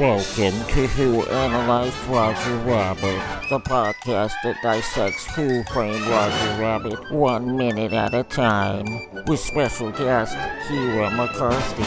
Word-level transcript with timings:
Welcome 0.00 0.58
to 0.68 0.86
Who 0.86 1.26
Analyzed 1.26 1.94
Roger 2.06 2.56
Rabbit, 2.60 3.22
the 3.50 3.58
podcast 3.58 4.32
that 4.42 4.56
dissects 4.62 5.26
Who 5.34 5.62
Framed 5.64 6.06
Roger 6.06 6.58
Rabbit 6.58 7.12
one 7.12 7.54
minute 7.54 7.92
at 7.92 8.14
a 8.14 8.22
time, 8.22 8.86
with 9.26 9.40
special 9.40 9.90
guest 9.90 10.34
Keara 10.66 11.14
McCarthy. 11.14 11.84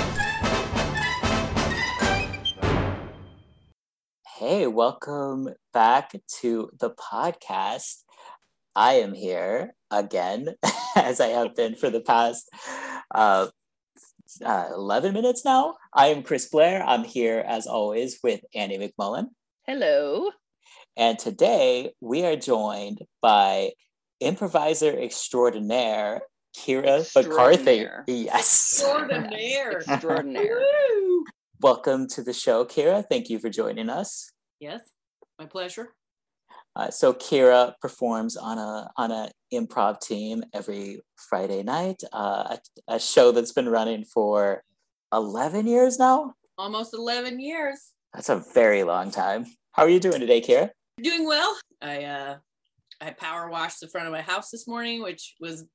Hey, 4.38 4.68
welcome 4.68 5.50
back 5.74 6.12
to 6.42 6.70
the 6.78 6.92
podcast. 6.92 8.04
I 8.76 8.94
am 8.94 9.16
here 9.16 9.74
again, 9.90 10.50
as 10.96 11.20
I 11.20 11.30
have 11.30 11.56
been 11.56 11.74
for 11.74 11.90
the 11.90 12.02
past 12.02 12.48
uh, 13.10 13.48
uh, 14.42 14.70
11 14.74 15.14
minutes 15.14 15.46
now. 15.46 15.76
I 15.94 16.08
am 16.08 16.24
Chris 16.24 16.48
Blair. 16.48 16.84
I'm 16.84 17.04
here 17.04 17.44
as 17.46 17.68
always 17.68 18.20
with 18.24 18.42
Andy 18.56 18.78
McMullen. 18.78 19.28
Hello. 19.66 20.32
And 20.96 21.18
today 21.18 21.92
we 22.02 22.26
are 22.26 22.36
joined 22.36 23.02
by 23.22 23.72
improviser 24.20 24.98
extraordinaire 24.98 26.22
Keara 26.56 27.04
McCarthy. 27.16 27.88
Yes. 28.08 28.82
Extraordinaire. 28.82 29.80
Extraordinaire. 29.80 30.60
Woo! 30.60 31.26
Welcome 31.62 32.08
to 32.10 32.24
the 32.24 32.34
show, 32.34 32.66
Keara. 32.66 33.04
Thank 33.10 33.30
you 33.30 33.40
for 33.40 33.50
joining 33.50 33.90
us. 33.90 34.32
Yes, 34.60 34.82
my 35.40 35.46
pleasure. 35.46 35.90
Uh, 36.76 36.90
so 36.90 37.14
Keara 37.14 37.74
performs 37.82 38.36
on 38.36 38.58
a 38.58 38.90
on 38.98 39.12
a 39.12 39.32
improv 39.54 40.00
team 40.00 40.44
every 40.54 41.02
Friday 41.18 41.62
night, 41.62 42.02
uh, 42.12 42.58
a, 42.88 42.96
a 42.96 43.00
show 43.00 43.32
that's 43.32 43.52
been 43.52 43.70
running 43.70 44.04
for 44.04 44.64
eleven 45.12 45.68
years 45.68 46.00
now. 46.00 46.34
Almost 46.58 46.94
11 46.94 47.40
years. 47.40 47.94
That's 48.14 48.30
a 48.30 48.44
very 48.54 48.84
long 48.84 49.10
time. 49.10 49.48
How 49.72 49.84
are 49.84 49.90
you 49.90 50.00
doing 50.00 50.20
today, 50.20 50.40
Keara? 50.40 50.70
Doing 51.02 51.26
well. 51.26 51.58
I 51.82 52.04
uh 52.04 52.38
I 53.02 53.12
power 53.12 53.50
washed 53.50 53.80
the 53.82 53.88
front 53.88 54.08
of 54.08 54.14
my 54.14 54.22
house 54.22 54.50
this 54.52 54.68
morning, 54.68 55.02
which 55.02 55.36
was 55.40 55.66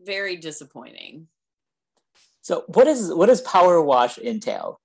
very 0.00 0.36
disappointing. 0.36 1.28
So 2.42 2.64
what 2.68 2.86
is 2.86 3.12
what 3.12 3.26
does 3.26 3.40
power 3.40 3.80
wash 3.80 4.18
entail? 4.18 4.80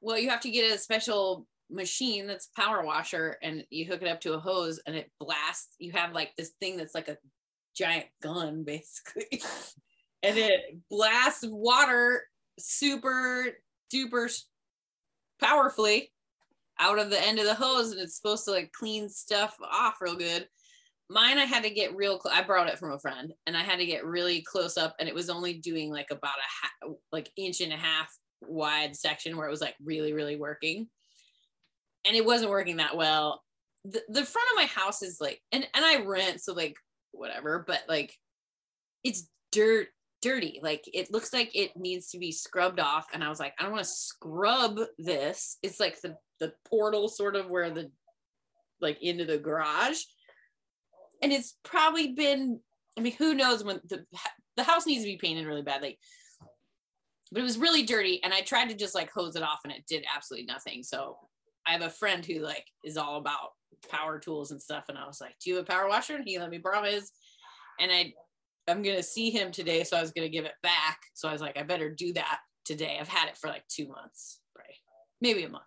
Well, 0.00 0.18
you 0.18 0.28
have 0.28 0.40
to 0.40 0.50
get 0.50 0.70
a 0.70 0.78
special 0.78 1.46
machine 1.72 2.26
that's 2.26 2.48
power 2.56 2.84
washer 2.84 3.36
and 3.42 3.64
you 3.70 3.86
hook 3.86 4.02
it 4.02 4.08
up 4.08 4.20
to 4.20 4.34
a 4.34 4.40
hose 4.40 4.80
and 4.86 4.94
it 4.94 5.10
blasts. 5.18 5.74
You 5.78 5.92
have 5.92 6.12
like 6.12 6.32
this 6.36 6.52
thing 6.60 6.76
that's 6.76 6.94
like 6.94 7.08
a 7.08 7.18
giant 7.76 8.06
gun 8.22 8.62
basically. 8.66 9.42
and 10.22 10.36
it 10.36 10.60
blasts 10.90 11.44
water 11.46 12.22
super 12.58 13.46
duper 13.92 14.32
powerfully 15.40 16.12
out 16.78 16.98
of 16.98 17.10
the 17.10 17.26
end 17.26 17.38
of 17.38 17.46
the 17.46 17.54
hose 17.54 17.92
and 17.92 18.00
it's 18.00 18.16
supposed 18.16 18.44
to 18.44 18.50
like 18.50 18.72
clean 18.72 19.08
stuff 19.08 19.56
off 19.70 20.00
real 20.00 20.16
good. 20.16 20.48
Mine, 21.10 21.38
I 21.38 21.44
had 21.44 21.62
to 21.64 21.70
get 21.70 21.94
real. 21.94 22.18
Cl- 22.18 22.34
I 22.34 22.42
borrowed 22.42 22.68
it 22.68 22.78
from 22.78 22.92
a 22.92 22.98
friend, 22.98 23.34
and 23.46 23.54
I 23.54 23.60
had 23.60 23.76
to 23.76 23.84
get 23.84 24.06
really 24.06 24.40
close 24.40 24.78
up, 24.78 24.94
and 24.98 25.06
it 25.06 25.14
was 25.14 25.28
only 25.28 25.52
doing 25.54 25.90
like 25.90 26.06
about 26.10 26.38
a 26.38 26.86
ha- 26.86 26.94
like 27.10 27.30
inch 27.36 27.60
and 27.60 27.72
a 27.72 27.76
half 27.76 28.10
wide 28.40 28.96
section 28.96 29.36
where 29.36 29.46
it 29.46 29.50
was 29.50 29.60
like 29.60 29.74
really, 29.84 30.14
really 30.14 30.36
working, 30.36 30.88
and 32.06 32.16
it 32.16 32.24
wasn't 32.24 32.50
working 32.50 32.76
that 32.76 32.96
well. 32.96 33.42
The, 33.84 34.02
the 34.08 34.24
front 34.24 34.48
of 34.52 34.56
my 34.56 34.66
house 34.66 35.02
is 35.02 35.18
like, 35.20 35.40
and 35.50 35.66
and 35.74 35.84
I 35.84 36.02
rent, 36.04 36.40
so 36.40 36.52
like 36.52 36.76
whatever, 37.12 37.64
but 37.66 37.82
like 37.88 38.16
it's 39.04 39.28
dirt 39.50 39.88
dirty. 40.20 40.60
Like 40.62 40.84
it 40.92 41.12
looks 41.12 41.32
like 41.32 41.54
it 41.54 41.76
needs 41.76 42.10
to 42.10 42.18
be 42.18 42.32
scrubbed 42.32 42.78
off 42.78 43.08
and 43.12 43.24
i 43.24 43.28
was 43.28 43.40
like 43.40 43.54
i 43.58 43.64
don't 43.64 43.72
want 43.72 43.84
to 43.84 43.90
scrub 43.90 44.78
this. 44.98 45.58
It's 45.62 45.80
like 45.80 46.00
the 46.00 46.16
the 46.40 46.52
portal 46.68 47.08
sort 47.08 47.36
of 47.36 47.50
where 47.50 47.70
the 47.70 47.90
like 48.80 49.02
into 49.02 49.24
the 49.24 49.38
garage. 49.38 50.00
And 51.20 51.32
it's 51.32 51.56
probably 51.62 52.12
been 52.12 52.60
i 52.96 53.00
mean 53.00 53.14
who 53.18 53.34
knows 53.34 53.64
when 53.64 53.80
the 53.88 54.04
the 54.56 54.64
house 54.64 54.86
needs 54.86 55.02
to 55.02 55.08
be 55.08 55.16
painted 55.16 55.46
really 55.46 55.62
badly 55.62 55.98
but 57.30 57.40
it 57.40 57.44
was 57.44 57.56
really 57.56 57.84
dirty 57.84 58.20
and 58.22 58.34
i 58.34 58.42
tried 58.42 58.68
to 58.68 58.74
just 58.74 58.94
like 58.94 59.10
hose 59.10 59.34
it 59.34 59.42
off 59.42 59.60
and 59.64 59.72
it 59.72 59.86
did 59.88 60.04
absolutely 60.14 60.46
nothing. 60.46 60.82
So 60.82 61.16
i 61.66 61.72
have 61.72 61.82
a 61.82 61.90
friend 61.90 62.24
who 62.24 62.40
like 62.40 62.66
is 62.84 62.96
all 62.96 63.16
about 63.16 63.50
power 63.90 64.18
tools 64.18 64.50
and 64.50 64.62
stuff 64.62 64.84
and 64.88 64.98
i 64.98 65.06
was 65.06 65.20
like 65.20 65.34
do 65.42 65.50
you 65.50 65.56
have 65.56 65.64
a 65.64 65.66
power 65.66 65.88
washer? 65.88 66.14
And 66.14 66.24
he 66.26 66.38
let 66.38 66.50
me 66.50 66.58
borrow 66.58 66.84
his. 66.84 67.10
And 67.80 67.90
i 67.90 68.12
i'm 68.68 68.82
gonna 68.82 69.02
see 69.02 69.30
him 69.30 69.50
today 69.50 69.82
so 69.84 69.96
i 69.96 70.00
was 70.00 70.12
gonna 70.12 70.28
give 70.28 70.44
it 70.44 70.54
back. 70.62 71.00
So 71.14 71.28
i 71.28 71.32
was 71.32 71.40
like 71.40 71.56
i 71.56 71.62
better 71.62 71.90
do 71.90 72.12
that 72.14 72.38
today. 72.64 72.98
I've 73.00 73.08
had 73.08 73.28
it 73.28 73.36
for 73.36 73.48
like 73.48 73.66
two 73.68 73.88
months 73.88 74.40
right 74.56 74.76
maybe 75.20 75.44
a 75.44 75.48
month. 75.48 75.64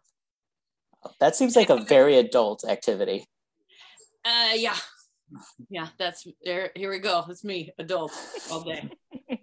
That 1.20 1.36
seems 1.36 1.56
like 1.56 1.70
a 1.70 1.84
very 1.84 2.18
adult 2.18 2.64
activity. 2.68 3.26
uh 4.24 4.54
yeah. 4.56 4.78
Yeah 5.70 5.88
that's 5.98 6.26
there 6.44 6.72
here 6.76 6.90
we 6.90 7.00
go. 7.00 7.26
It's 7.30 7.44
me 7.44 7.72
adult 7.80 8.12
all 8.52 8.62
day. 8.62 8.90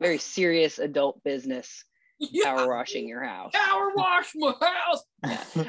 Very 0.00 0.18
serious 0.18 0.78
adult 0.78 1.22
business. 1.24 1.84
Yeah. 2.18 2.44
Power 2.44 2.68
washing 2.68 3.08
your 3.08 3.22
house. 3.22 3.50
power 3.52 3.90
wash 3.94 4.32
my 4.34 4.54
house 4.60 5.02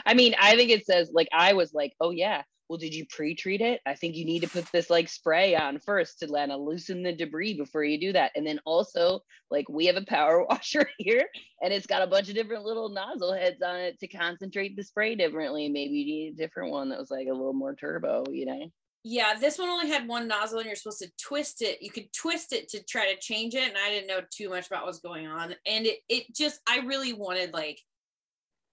I 0.05 0.13
mean, 0.13 0.35
I 0.39 0.55
think 0.55 0.71
it 0.71 0.85
says 0.85 1.09
like 1.13 1.29
I 1.33 1.53
was 1.53 1.73
like, 1.73 1.93
oh 1.99 2.11
yeah. 2.11 2.43
Well, 2.69 2.77
did 2.77 2.93
you 2.93 3.05
pre-treat 3.09 3.61
it? 3.61 3.79
I 3.85 3.95
think 3.95 4.17
you 4.17 4.25
need 4.25 4.41
to 4.41 4.49
put 4.49 4.69
this 4.73 4.89
like 4.89 5.07
spray 5.07 5.55
on 5.55 5.79
first 5.79 6.19
to 6.19 6.27
kind 6.27 6.51
of 6.51 6.59
uh, 6.59 6.63
loosen 6.63 7.01
the 7.01 7.13
debris 7.13 7.53
before 7.53 7.85
you 7.85 7.97
do 7.97 8.11
that. 8.11 8.33
And 8.35 8.45
then 8.45 8.59
also, 8.65 9.21
like, 9.49 9.69
we 9.69 9.85
have 9.85 9.95
a 9.95 10.03
power 10.03 10.45
washer 10.49 10.89
here, 10.97 11.23
and 11.61 11.71
it's 11.71 11.87
got 11.87 12.01
a 12.01 12.07
bunch 12.07 12.27
of 12.27 12.35
different 12.35 12.65
little 12.65 12.89
nozzle 12.89 13.31
heads 13.33 13.61
on 13.61 13.77
it 13.77 13.97
to 14.01 14.07
concentrate 14.09 14.75
the 14.75 14.83
spray 14.83 15.15
differently. 15.15 15.69
Maybe 15.69 15.93
you 15.93 16.05
need 16.05 16.33
a 16.33 16.35
different 16.35 16.71
one 16.71 16.89
that 16.89 16.99
was 16.99 17.09
like 17.09 17.27
a 17.27 17.33
little 17.33 17.53
more 17.53 17.73
turbo, 17.73 18.25
you 18.29 18.45
know? 18.45 18.69
Yeah 19.09 19.35
this 19.39 19.57
one 19.57 19.69
only 19.69 19.87
had 19.87 20.05
one 20.05 20.27
nozzle 20.27 20.57
and 20.59 20.65
you're 20.67 20.75
supposed 20.75 20.99
to 20.99 21.09
twist 21.17 21.61
it 21.61 21.81
you 21.81 21.89
could 21.89 22.11
twist 22.11 22.51
it 22.51 22.67
to 22.67 22.83
try 22.83 23.09
to 23.11 23.17
change 23.21 23.55
it 23.55 23.63
and 23.67 23.77
i 23.77 23.89
didn't 23.89 24.07
know 24.07 24.19
too 24.29 24.49
much 24.49 24.67
about 24.67 24.85
what's 24.85 24.99
going 24.99 25.25
on 25.25 25.55
and 25.65 25.85
it 25.85 25.99
it 26.09 26.23
just 26.35 26.59
i 26.67 26.79
really 26.79 27.13
wanted 27.13 27.53
like 27.53 27.79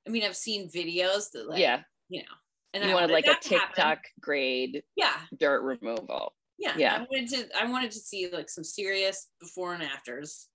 i 0.06 0.10
mean 0.10 0.24
i've 0.24 0.36
seen 0.36 0.68
videos 0.68 1.30
that 1.32 1.48
like 1.48 1.60
yeah. 1.60 1.80
you 2.08 2.20
know 2.20 2.34
and 2.72 2.82
You 2.82 2.90
I 2.90 2.94
wanted 2.94 3.10
like 3.12 3.26
a 3.26 3.28
that 3.28 3.42
to 3.42 3.48
happen. 3.54 3.74
TikTok 3.76 3.98
grade 4.20 4.82
yeah 4.96 5.14
dirt 5.38 5.62
removal. 5.62 6.34
yeah 6.58 6.74
Yeah. 6.76 6.94
i 6.96 6.98
wanted 7.10 7.28
to 7.28 7.56
i 7.62 7.70
wanted 7.70 7.92
to 7.92 7.98
see 7.98 8.28
like 8.32 8.50
some 8.50 8.64
serious 8.64 9.28
before 9.40 9.72
and 9.74 9.84
afters 9.84 10.48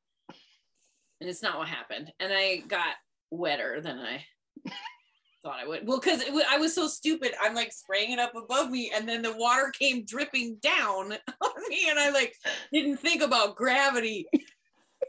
and 1.21 1.29
it's 1.29 1.41
not 1.41 1.57
what 1.57 1.69
happened 1.69 2.11
and 2.19 2.33
i 2.33 2.57
got 2.67 2.95
wetter 3.31 3.79
than 3.79 3.97
i 3.99 4.25
thought 5.43 5.59
i 5.61 5.67
would. 5.67 5.87
Well 5.87 5.99
because 5.99 6.23
i 6.49 6.57
was 6.57 6.73
so 6.73 6.87
stupid 6.87 7.33
i'm 7.41 7.55
like 7.55 7.71
spraying 7.71 8.11
it 8.11 8.19
up 8.19 8.35
above 8.35 8.69
me 8.69 8.91
and 8.95 9.07
then 9.07 9.21
the 9.21 9.35
water 9.35 9.71
came 9.79 10.05
dripping 10.05 10.57
down 10.61 11.13
on 11.41 11.69
me 11.69 11.87
and 11.89 11.99
i 11.99 12.09
like 12.09 12.35
didn't 12.71 12.97
think 12.97 13.21
about 13.21 13.55
gravity. 13.55 14.27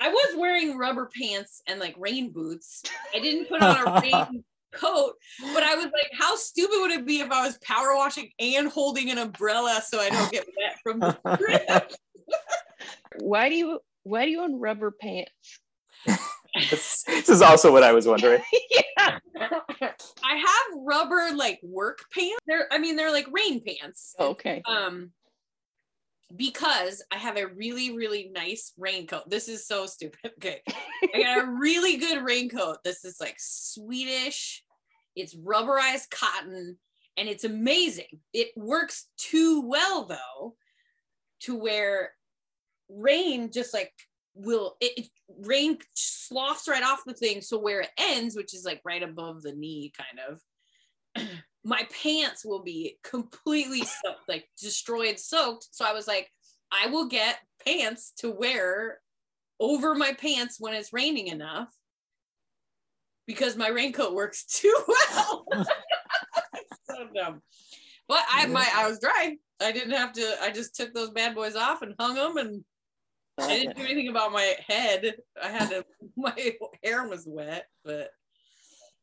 I 0.03 0.09
was 0.09 0.37
wearing 0.39 0.79
rubber 0.79 1.11
pants 1.15 1.61
and 1.67 1.79
like 1.79 1.95
rain 1.99 2.31
boots. 2.31 2.83
I 3.15 3.19
didn't 3.19 3.49
put 3.49 3.61
on 3.61 3.87
a 3.87 4.01
rain 4.01 4.45
coat 4.73 5.15
but 5.53 5.65
i 5.65 5.75
was 5.75 5.87
like 5.87 6.13
how 6.13 6.37
stupid 6.37 6.77
would 6.81 6.93
it 6.93 7.05
be 7.05 7.19
if 7.19 7.33
i 7.33 7.45
was 7.45 7.59
power 7.59 7.97
washing 7.97 8.31
and 8.39 8.69
holding 8.69 9.11
an 9.11 9.19
umbrella 9.19 9.83
so 9.85 9.99
i 9.99 10.09
don't 10.09 10.31
get 10.31 10.47
wet 10.57 10.79
from 10.81 11.01
the 11.01 11.37
drip 11.37 11.93
Why 13.19 13.49
do 13.49 13.57
you 13.57 13.81
why 14.03 14.25
do 14.25 14.31
you 14.31 14.41
own 14.41 14.59
rubber 14.59 14.91
pants? 14.91 15.31
This, 16.55 17.05
is 17.29 17.43
also 17.43 17.73
what 17.73 17.83
I 17.83 17.93
was 17.93 18.07
wondering. 18.07 18.43
yeah. 18.71 19.19
I 19.39 20.37
have 20.37 20.81
rubber 20.85 21.31
like 21.35 21.61
work 21.63 22.01
pants. 22.13 22.39
They're 22.47 22.67
I 22.71 22.79
mean 22.79 22.97
they're 22.97 23.13
like 23.13 23.27
rain 23.31 23.63
pants. 23.65 24.15
Okay. 24.19 24.63
Um 24.67 25.13
because 26.35 27.03
I 27.11 27.17
have 27.17 27.37
a 27.37 27.49
really 27.49 27.97
really 27.97 28.31
nice 28.35 28.73
raincoat. 28.79 29.31
This 29.31 29.49
is 29.49 29.67
so 29.67 29.87
stupid. 29.87 30.19
Okay. 30.39 30.63
I 31.15 31.23
got 31.23 31.45
a 31.45 31.51
really 31.51 31.97
good 31.97 32.25
raincoat. 32.25 32.79
This 32.85 33.05
is 33.05 33.17
like 33.21 33.37
Swedish. 33.39 34.63
It's 35.17 35.35
rubberized 35.35 36.11
cotton 36.11 36.79
and 37.17 37.29
it's 37.29 37.45
amazing. 37.45 38.21
It 38.33 38.49
works 38.57 39.07
too 39.19 39.63
well 39.67 40.07
though 40.07 40.55
to 41.41 41.57
where 41.57 42.13
rain 42.89 43.51
just 43.53 43.73
like 43.75 43.93
will 44.35 44.77
it, 44.81 44.93
it 44.97 45.09
rain 45.45 45.79
sloughs 45.95 46.69
right 46.69 46.83
off 46.83 47.03
the 47.07 47.15
thing. 47.15 47.41
So 47.41 47.59
where 47.59 47.81
it 47.81 47.91
ends 47.99 48.37
which 48.37 48.55
is 48.55 48.65
like 48.65 48.81
right 48.85 49.03
above 49.03 49.43
the 49.43 49.53
knee 49.53 49.93
kind 49.97 50.21
of 50.29 51.29
my 51.65 51.87
pants 52.03 52.45
will 52.45 52.63
be 52.63 52.99
completely 53.03 53.81
soaked 54.05 54.29
like 54.29 54.49
destroyed 54.61 55.19
soaked. 55.19 55.69
So 55.71 55.85
i 55.85 55.93
was 55.93 56.07
like 56.07 56.31
i 56.73 56.87
will 56.87 57.09
get 57.09 57.39
pants 57.65 58.13
to 58.19 58.31
wear 58.31 59.01
over 59.59 59.95
my 59.95 60.13
pants 60.13 60.57
when 60.59 60.75
it's 60.75 60.93
raining 60.93 61.27
enough 61.27 61.69
because 63.27 63.57
my 63.57 63.69
raincoat 63.69 64.15
works 64.15 64.45
too 64.61 64.75
well. 64.89 65.47
So 66.89 67.07
dumb. 67.15 67.41
But 68.09 68.25
i 68.33 68.47
my 68.47 68.69
i 68.75 68.89
was 68.89 68.99
dry. 68.99 69.37
I 69.63 69.71
didn't 69.71 69.93
have 69.93 70.13
to 70.15 70.35
i 70.43 70.51
just 70.51 70.75
took 70.75 70.93
those 70.93 71.11
bad 71.11 71.37
boys 71.37 71.55
off 71.55 71.83
and 71.83 71.95
hung 72.01 72.15
them 72.17 72.37
and 72.37 72.65
I 73.43 73.59
didn't 73.59 73.77
do 73.77 73.85
anything 73.85 74.09
about 74.09 74.33
my 74.33 74.55
head. 74.69 75.17
I 75.43 75.49
had 75.49 75.71
to, 75.71 75.85
my 76.17 76.55
hair 76.85 77.07
was 77.09 77.25
wet, 77.27 77.67
but 77.85 78.11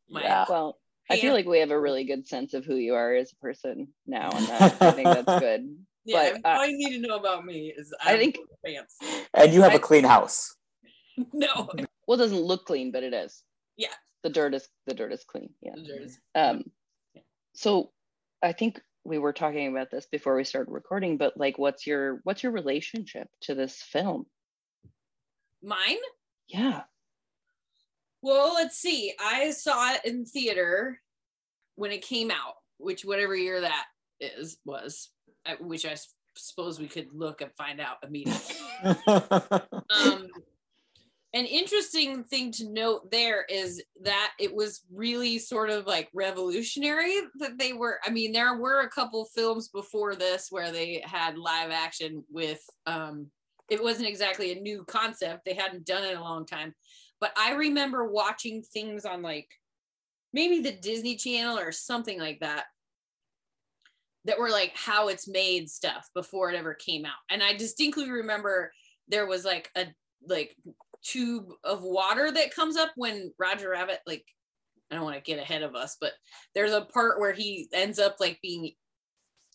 my 0.10 0.22
Yeah. 0.24 0.46
Well, 0.50 0.78
I 1.10 1.18
feel 1.18 1.34
like 1.34 1.46
we 1.46 1.60
have 1.60 1.72
a 1.72 1.80
really 1.80 2.04
good 2.04 2.28
sense 2.28 2.54
of 2.54 2.66
who 2.66 2.76
you 2.76 2.94
are 2.96 3.14
as 3.16 3.32
a 3.32 3.36
person 3.38 3.88
now, 4.06 4.30
and 4.32 4.48
that, 4.48 4.82
I 4.82 4.92
think 4.92 5.06
that's 5.08 5.40
good. 5.40 5.78
yeah, 6.06 6.38
but, 6.42 6.50
uh, 6.50 6.58
all 6.60 6.68
you 6.68 6.78
need 6.78 7.02
to 7.02 7.08
know 7.08 7.16
about 7.18 7.46
me 7.46 7.74
is 7.76 7.94
I 8.04 8.14
I'm 8.14 8.20
think- 8.20 8.38
pants. 8.66 8.98
And 9.34 9.54
you 9.54 9.62
have 9.62 9.72
I- 9.72 9.76
a 9.76 9.80
clean 9.80 10.04
house. 10.04 10.54
No, 11.34 11.68
Well, 12.08 12.16
it 12.20 12.22
doesn't 12.22 12.42
look 12.42 12.66
clean, 12.66 12.92
but 12.92 13.02
it 13.04 13.12
is. 13.14 13.42
Yeah. 13.76 13.88
The 14.24 14.30
dirt 14.30 14.54
is 14.54 14.68
the 14.86 14.94
dirt 14.94 15.12
is 15.14 15.24
clean. 15.24 15.50
Yeah. 15.62 15.72
There's- 15.78 16.20
Um, 16.36 16.72
Yeah. 17.16 17.22
so 17.54 17.92
I 18.44 18.52
think 18.52 18.80
we 19.08 19.18
were 19.18 19.34
talking 19.34 19.68
about 19.70 19.90
this 19.90 20.06
before 20.06 20.36
we 20.36 20.44
started 20.44 20.72
recording, 20.72 21.18
but 21.18 21.38
like, 21.38 21.58
what's 21.58 21.88
your 21.88 22.20
what's 22.24 22.44
your 22.44 22.52
relationship 22.52 23.28
to 23.42 23.56
this 23.56 23.82
film? 23.82 24.26
mine. 25.64 25.98
Yeah. 26.48 26.82
Well, 28.22 28.54
let's 28.56 28.78
see. 28.78 29.14
I 29.20 29.52
saw 29.52 29.94
it 29.94 30.06
in 30.06 30.26
theater 30.26 31.00
when 31.76 31.92
it 31.92 32.02
came 32.02 32.32
out, 32.32 32.56
which 32.78 33.06
whatever 33.06 33.36
year 33.36 33.62
that 33.62 33.86
is 34.20 34.58
was, 34.66 35.10
uh, 35.46 35.56
which 35.60 35.86
I 35.86 35.96
suppose 36.36 36.80
we 36.80 36.88
could 36.88 37.10
look 37.14 37.42
and 37.42 37.52
find 37.58 37.80
out 37.80 37.98
immediately. 38.04 38.56
um, 39.08 40.28
an 41.34 41.46
interesting 41.46 42.24
thing 42.24 42.52
to 42.54 42.70
note 42.70 43.12
there 43.12 43.44
is 43.50 43.84
that 44.02 44.32
it 44.40 44.54
was 44.54 44.82
really 44.94 45.38
sort 45.38 45.70
of 45.70 45.86
like 45.86 46.10
revolutionary 46.14 47.20
that 47.40 47.58
they 47.58 47.74
were 47.74 48.00
i 48.06 48.10
mean 48.10 48.32
there 48.32 48.58
were 48.58 48.82
a 48.82 48.90
couple 48.90 49.26
films 49.36 49.68
before 49.68 50.16
this 50.16 50.48
where 50.50 50.72
they 50.72 51.04
had 51.06 51.38
live 51.38 51.70
action 51.70 52.24
with 52.30 52.62
um 52.86 53.28
it 53.70 53.84
wasn't 53.84 54.08
exactly 54.08 54.52
a 54.52 54.62
new 54.62 54.84
concept. 54.86 55.44
They 55.46 55.54
hadn't 55.54 55.86
done 55.86 56.04
it 56.04 56.12
in 56.12 56.18
a 56.18 56.24
long 56.24 56.46
time. 56.46 56.74
But 57.20 57.32
i 57.38 57.54
remember 57.54 58.06
watching 58.06 58.62
things 58.62 59.06
on 59.06 59.22
like 59.22 59.48
maybe 60.34 60.62
the 60.62 60.72
disney 60.72 61.16
channel 61.16 61.58
or 61.58 61.72
something 61.72 62.20
like 62.20 62.40
that 62.42 62.66
that 64.26 64.38
were 64.38 64.50
like 64.50 64.74
how 64.76 65.08
it's 65.08 65.28
made 65.28 65.70
stuff 65.70 66.10
before 66.14 66.52
it 66.52 66.56
ever 66.56 66.74
came 66.74 67.06
out. 67.06 67.20
And 67.30 67.42
i 67.44 67.54
distinctly 67.54 68.10
remember 68.10 68.72
there 69.08 69.26
was 69.26 69.46
like 69.46 69.70
a 69.76 69.88
like 70.28 70.56
tube 71.04 71.46
of 71.64 71.84
water 71.84 72.32
that 72.32 72.54
comes 72.54 72.76
up 72.78 72.92
when 72.96 73.32
roger 73.40 73.70
rabbit 73.70 74.00
like 74.06 74.26
i 74.92 74.96
don't 74.96 75.04
want 75.04 75.16
to 75.16 75.22
get 75.22 75.40
ahead 75.40 75.64
of 75.64 75.76
us 75.76 75.98
but 76.00 76.12
there's 76.56 76.74
a 76.74 76.82
part 76.82 77.20
where 77.20 77.34
he 77.34 77.68
ends 77.74 78.00
up 78.00 78.16
like 78.20 78.40
being 78.42 78.72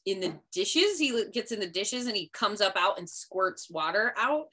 in 0.07 0.21
the 0.21 0.35
dishes. 0.53 0.99
He 0.99 1.25
gets 1.33 1.53
in 1.53 1.61
the 1.61 1.67
dishes 1.67 2.07
and 2.07 2.17
he 2.17 2.31
comes 2.33 2.61
up 2.61 2.75
out 2.77 2.99
and 2.99 3.09
squirts 3.09 3.71
water 3.71 4.15
out. 4.17 4.47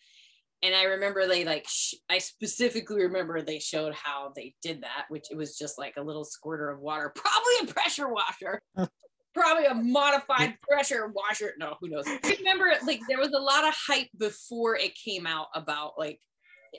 And 0.62 0.76
i 0.76 0.84
remember 0.84 1.26
they 1.26 1.46
like 1.46 1.66
sh- 1.70 1.94
i 2.10 2.18
specifically 2.18 3.04
remember 3.04 3.42
they 3.42 3.60
showed 3.60 3.94
how 3.94 4.34
they 4.36 4.56
did 4.62 4.82
that 4.82 5.06
which 5.08 5.32
it 5.32 5.38
was 5.38 5.58
just 5.58 5.80
like 5.80 5.94
a 5.96 6.04
little 6.04 6.26
squirter 6.26 6.70
of 6.70 6.82
water 6.82 7.14
probably 7.16 7.70
a 7.70 7.74
pressure 7.74 8.10
washer 8.10 8.62
probably 9.34 9.68
a 9.68 9.74
modified 9.74 10.58
pressure 10.62 11.14
washer. 11.16 11.54
No 11.58 11.78
who 11.80 11.88
knows? 11.88 12.04
I 12.08 12.36
remember 12.40 12.74
like 12.86 13.00
there 13.08 13.20
was 13.20 13.32
a 13.32 13.40
lot 13.40 13.66
of 13.66 13.74
hype 13.88 14.10
before 14.18 14.76
it 14.76 14.96
came 14.96 15.26
out 15.26 15.48
about 15.56 15.94
like 15.98 16.20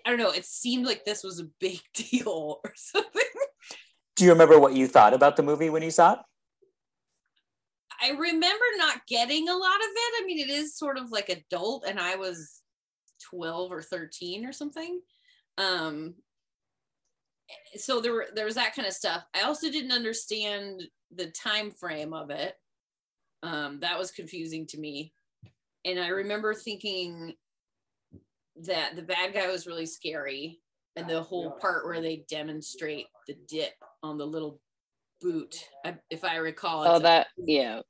i 0.04 0.10
don't 0.10 0.18
know 0.18 0.30
it 0.30 0.44
seemed 0.44 0.86
like 0.86 1.04
this 1.04 1.22
was 1.22 1.40
a 1.40 1.48
big 1.60 1.80
deal 1.94 2.60
or 2.64 2.72
something 2.76 3.22
Do 4.20 4.26
you 4.26 4.32
remember 4.32 4.58
what 4.58 4.74
you 4.74 4.86
thought 4.86 5.14
about 5.14 5.36
the 5.36 5.42
movie 5.42 5.70
when 5.70 5.82
you 5.82 5.90
saw 5.90 6.12
it? 6.12 6.18
I 8.02 8.10
remember 8.10 8.64
not 8.76 9.06
getting 9.06 9.48
a 9.48 9.56
lot 9.56 9.76
of 9.76 9.88
it. 9.96 10.22
I 10.22 10.26
mean, 10.26 10.38
it 10.38 10.50
is 10.50 10.76
sort 10.76 10.98
of 10.98 11.10
like 11.10 11.30
adult, 11.30 11.86
and 11.88 11.98
I 11.98 12.16
was 12.16 12.60
12 13.30 13.72
or 13.72 13.80
13 13.80 14.44
or 14.44 14.52
something. 14.52 15.00
Um, 15.56 16.16
so 17.76 18.02
there 18.02 18.12
were 18.12 18.26
there 18.34 18.44
was 18.44 18.56
that 18.56 18.74
kind 18.74 18.86
of 18.86 18.92
stuff. 18.92 19.24
I 19.34 19.44
also 19.44 19.70
didn't 19.70 19.92
understand 19.92 20.82
the 21.10 21.30
time 21.30 21.70
frame 21.70 22.12
of 22.12 22.28
it. 22.28 22.56
Um, 23.42 23.80
that 23.80 23.98
was 23.98 24.10
confusing 24.10 24.66
to 24.66 24.78
me. 24.78 25.14
And 25.86 25.98
I 25.98 26.08
remember 26.08 26.52
thinking 26.52 27.36
that 28.66 28.96
the 28.96 29.02
bad 29.02 29.32
guy 29.34 29.48
was 29.50 29.66
really 29.66 29.86
scary, 29.86 30.60
and 30.96 31.08
the 31.08 31.22
whole 31.22 31.50
part 31.52 31.84
where 31.86 32.00
they 32.00 32.24
demonstrate 32.28 33.06
the 33.26 33.36
dip 33.48 33.74
on 34.02 34.18
the 34.18 34.26
little 34.26 34.60
boot, 35.20 35.68
I, 35.84 35.96
if 36.10 36.24
I 36.24 36.36
recall. 36.36 36.84
Oh, 36.86 36.92
it's 36.92 37.00
a- 37.00 37.02
that 37.02 37.26
yeah, 37.36 37.80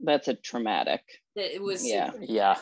that's 0.00 0.28
a 0.28 0.34
traumatic. 0.34 1.02
it 1.36 1.62
was 1.62 1.86
Yeah. 1.86 2.10
Yeah. 2.20 2.58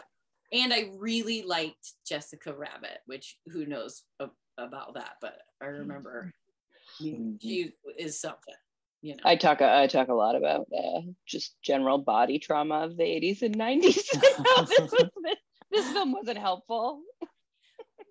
and 0.52 0.72
i 0.72 0.90
really 0.96 1.42
liked 1.42 1.94
jessica 2.06 2.54
rabbit 2.54 2.98
which 3.06 3.36
who 3.46 3.66
knows 3.66 4.04
a- 4.20 4.30
about 4.58 4.94
that 4.94 5.14
but 5.20 5.38
i 5.60 5.66
remember 5.66 6.30
I 7.00 7.04
mean, 7.04 7.38
she 7.42 7.72
is 7.98 8.20
something 8.20 8.54
you 9.02 9.14
know 9.16 9.22
I 9.24 9.34
talk 9.36 9.60
I 9.60 9.86
talk 9.88 10.08
a 10.08 10.14
lot 10.14 10.36
about 10.36 10.66
uh, 10.76 11.00
just 11.26 11.56
general 11.62 11.98
body 11.98 12.38
trauma 12.38 12.76
of 12.84 12.96
the 12.96 13.02
80s 13.04 13.42
and 13.42 13.56
90s. 13.56 13.82
this, 14.68 14.78
was, 14.78 15.10
this 15.70 15.92
film 15.92 16.12
wasn't 16.12 16.38
helpful. 16.38 17.00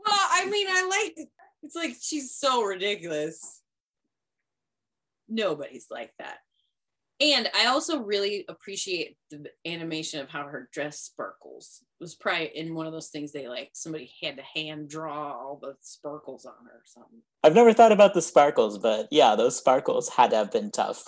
Well 0.05 0.27
i 0.31 0.45
mean 0.49 0.67
i 0.69 0.87
like 0.87 1.27
it's 1.63 1.75
like 1.75 1.95
she's 1.99 2.33
so 2.33 2.63
ridiculous 2.63 3.61
nobody's 5.27 5.87
like 5.89 6.11
that 6.19 6.37
and 7.19 7.49
i 7.55 7.65
also 7.67 8.01
really 8.01 8.45
appreciate 8.47 9.17
the 9.31 9.45
animation 9.65 10.19
of 10.19 10.29
how 10.29 10.43
her 10.43 10.69
dress 10.71 10.99
sparkles 10.99 11.79
it 11.99 12.03
was 12.03 12.15
probably 12.15 12.51
in 12.55 12.75
one 12.75 12.85
of 12.85 12.93
those 12.93 13.09
things 13.09 13.31
they 13.31 13.47
like 13.47 13.69
somebody 13.73 14.11
had 14.21 14.37
to 14.37 14.43
hand 14.43 14.89
draw 14.89 15.31
all 15.31 15.59
the 15.61 15.73
sparkles 15.81 16.45
on 16.45 16.53
her 16.65 16.77
or 16.77 16.83
something 16.85 17.21
I've 17.45 17.53
never 17.53 17.73
thought 17.73 17.91
about 17.91 18.15
the 18.15 18.23
sparkles, 18.23 18.79
but 18.79 19.07
yeah, 19.11 19.35
those 19.35 19.55
sparkles 19.55 20.09
had 20.09 20.31
to 20.31 20.35
have 20.35 20.51
been 20.51 20.71
tough. 20.71 21.07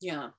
Yeah. 0.00 0.30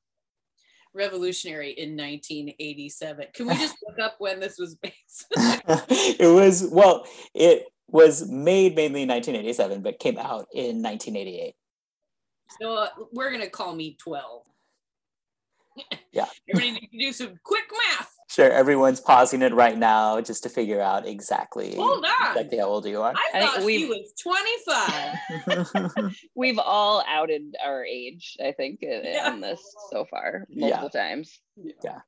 Revolutionary 0.96 1.72
in 1.72 1.92
1987. 1.92 3.28
Can 3.34 3.48
we 3.48 3.56
just 3.58 3.76
look 3.88 4.00
up 4.00 4.16
when 4.20 4.40
this 4.40 4.58
was 4.58 4.76
based? 4.76 5.28
it 5.36 6.34
was, 6.34 6.68
well, 6.72 7.06
it 7.34 7.66
was 7.88 8.30
made 8.30 8.76
mainly 8.76 9.04
in 9.04 9.10
1987, 9.10 9.82
but 9.82 10.00
came 10.00 10.18
out 10.18 10.48
in 10.54 10.82
1988. 10.82 11.54
so 12.60 12.76
uh, 12.76 12.88
we're 13.14 13.30
going 13.30 13.42
to 13.42 13.50
call 13.50 13.76
me 13.76 13.98
12. 14.02 14.44
Yeah. 16.12 16.26
Everybody 16.50 16.72
need 16.72 16.90
to 16.92 16.98
do 16.98 17.12
some 17.12 17.40
quick 17.44 17.66
math. 17.72 18.15
Sure, 18.36 18.52
everyone's 18.52 19.00
pausing 19.00 19.42
it 19.42 19.54
right 19.54 19.78
now 19.78 20.20
just 20.20 20.44
to 20.44 20.50
figure 20.50 20.82
out 20.82 21.08
exactly, 21.08 21.74
Hold 21.76 22.04
on. 22.04 22.12
exactly 22.32 22.58
how 22.58 22.66
old 22.66 22.86
you 22.86 23.02
are. 23.02 23.14
I 23.16 23.38
I 23.38 23.42
thought 23.42 23.60
she 23.62 23.66
we've- 23.66 23.88
was 23.88 24.12
25. 25.48 26.14
We've 26.36 26.60
all 26.60 27.02
outed 27.08 27.56
our 27.64 27.86
age, 27.86 28.36
I 28.46 28.52
think, 28.52 28.80
in, 28.82 29.04
Yeah. 29.06 29.34
in 29.34 29.40
this 29.40 29.62
so 29.90 30.04
far 30.04 30.46
Yeah. 30.50 30.68
multiple 30.68 30.90
times. 30.90 31.40
Yeah. 31.82 32.00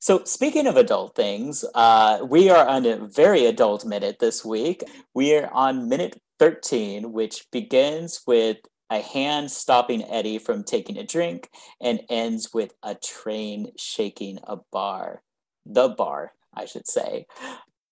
So, 0.00 0.24
speaking 0.24 0.66
of 0.66 0.76
adult 0.76 1.14
things, 1.14 1.64
uh, 1.76 2.26
we 2.28 2.50
are 2.50 2.66
on 2.66 2.84
a 2.84 2.96
very 2.96 3.46
adult 3.46 3.84
minute 3.84 4.18
this 4.18 4.44
week. 4.44 4.82
We 5.14 5.36
are 5.36 5.48
on 5.52 5.88
minute 5.88 6.20
13, 6.40 7.12
which 7.12 7.46
begins 7.52 8.22
with 8.26 8.56
a 8.90 9.00
hand 9.00 9.52
stopping 9.52 10.02
Eddie 10.04 10.38
from 10.38 10.64
taking 10.64 10.96
a 10.98 11.04
drink 11.06 11.50
and 11.80 12.00
ends 12.10 12.52
with 12.52 12.74
a 12.82 12.96
train 12.96 13.70
shaking 13.78 14.38
a 14.42 14.56
bar. 14.72 15.22
The 15.70 15.88
bar, 15.90 16.32
I 16.54 16.64
should 16.64 16.86
say. 16.88 17.26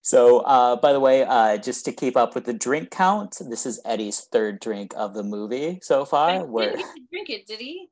So, 0.00 0.38
uh, 0.40 0.76
by 0.76 0.92
the 0.92 1.00
way, 1.00 1.24
uh, 1.24 1.58
just 1.58 1.84
to 1.84 1.92
keep 1.92 2.16
up 2.16 2.34
with 2.34 2.44
the 2.44 2.52
drink 2.52 2.90
count, 2.90 3.38
this 3.50 3.66
is 3.66 3.80
Eddie's 3.84 4.20
third 4.20 4.60
drink 4.60 4.94
of 4.96 5.14
the 5.14 5.22
movie 5.24 5.80
so 5.82 6.04
far. 6.04 6.32
didn't 6.32 6.50
Where, 6.50 6.76
get 6.76 6.78
to 6.78 7.00
drink 7.10 7.30
it, 7.30 7.46
did 7.46 7.58
he? 7.58 7.88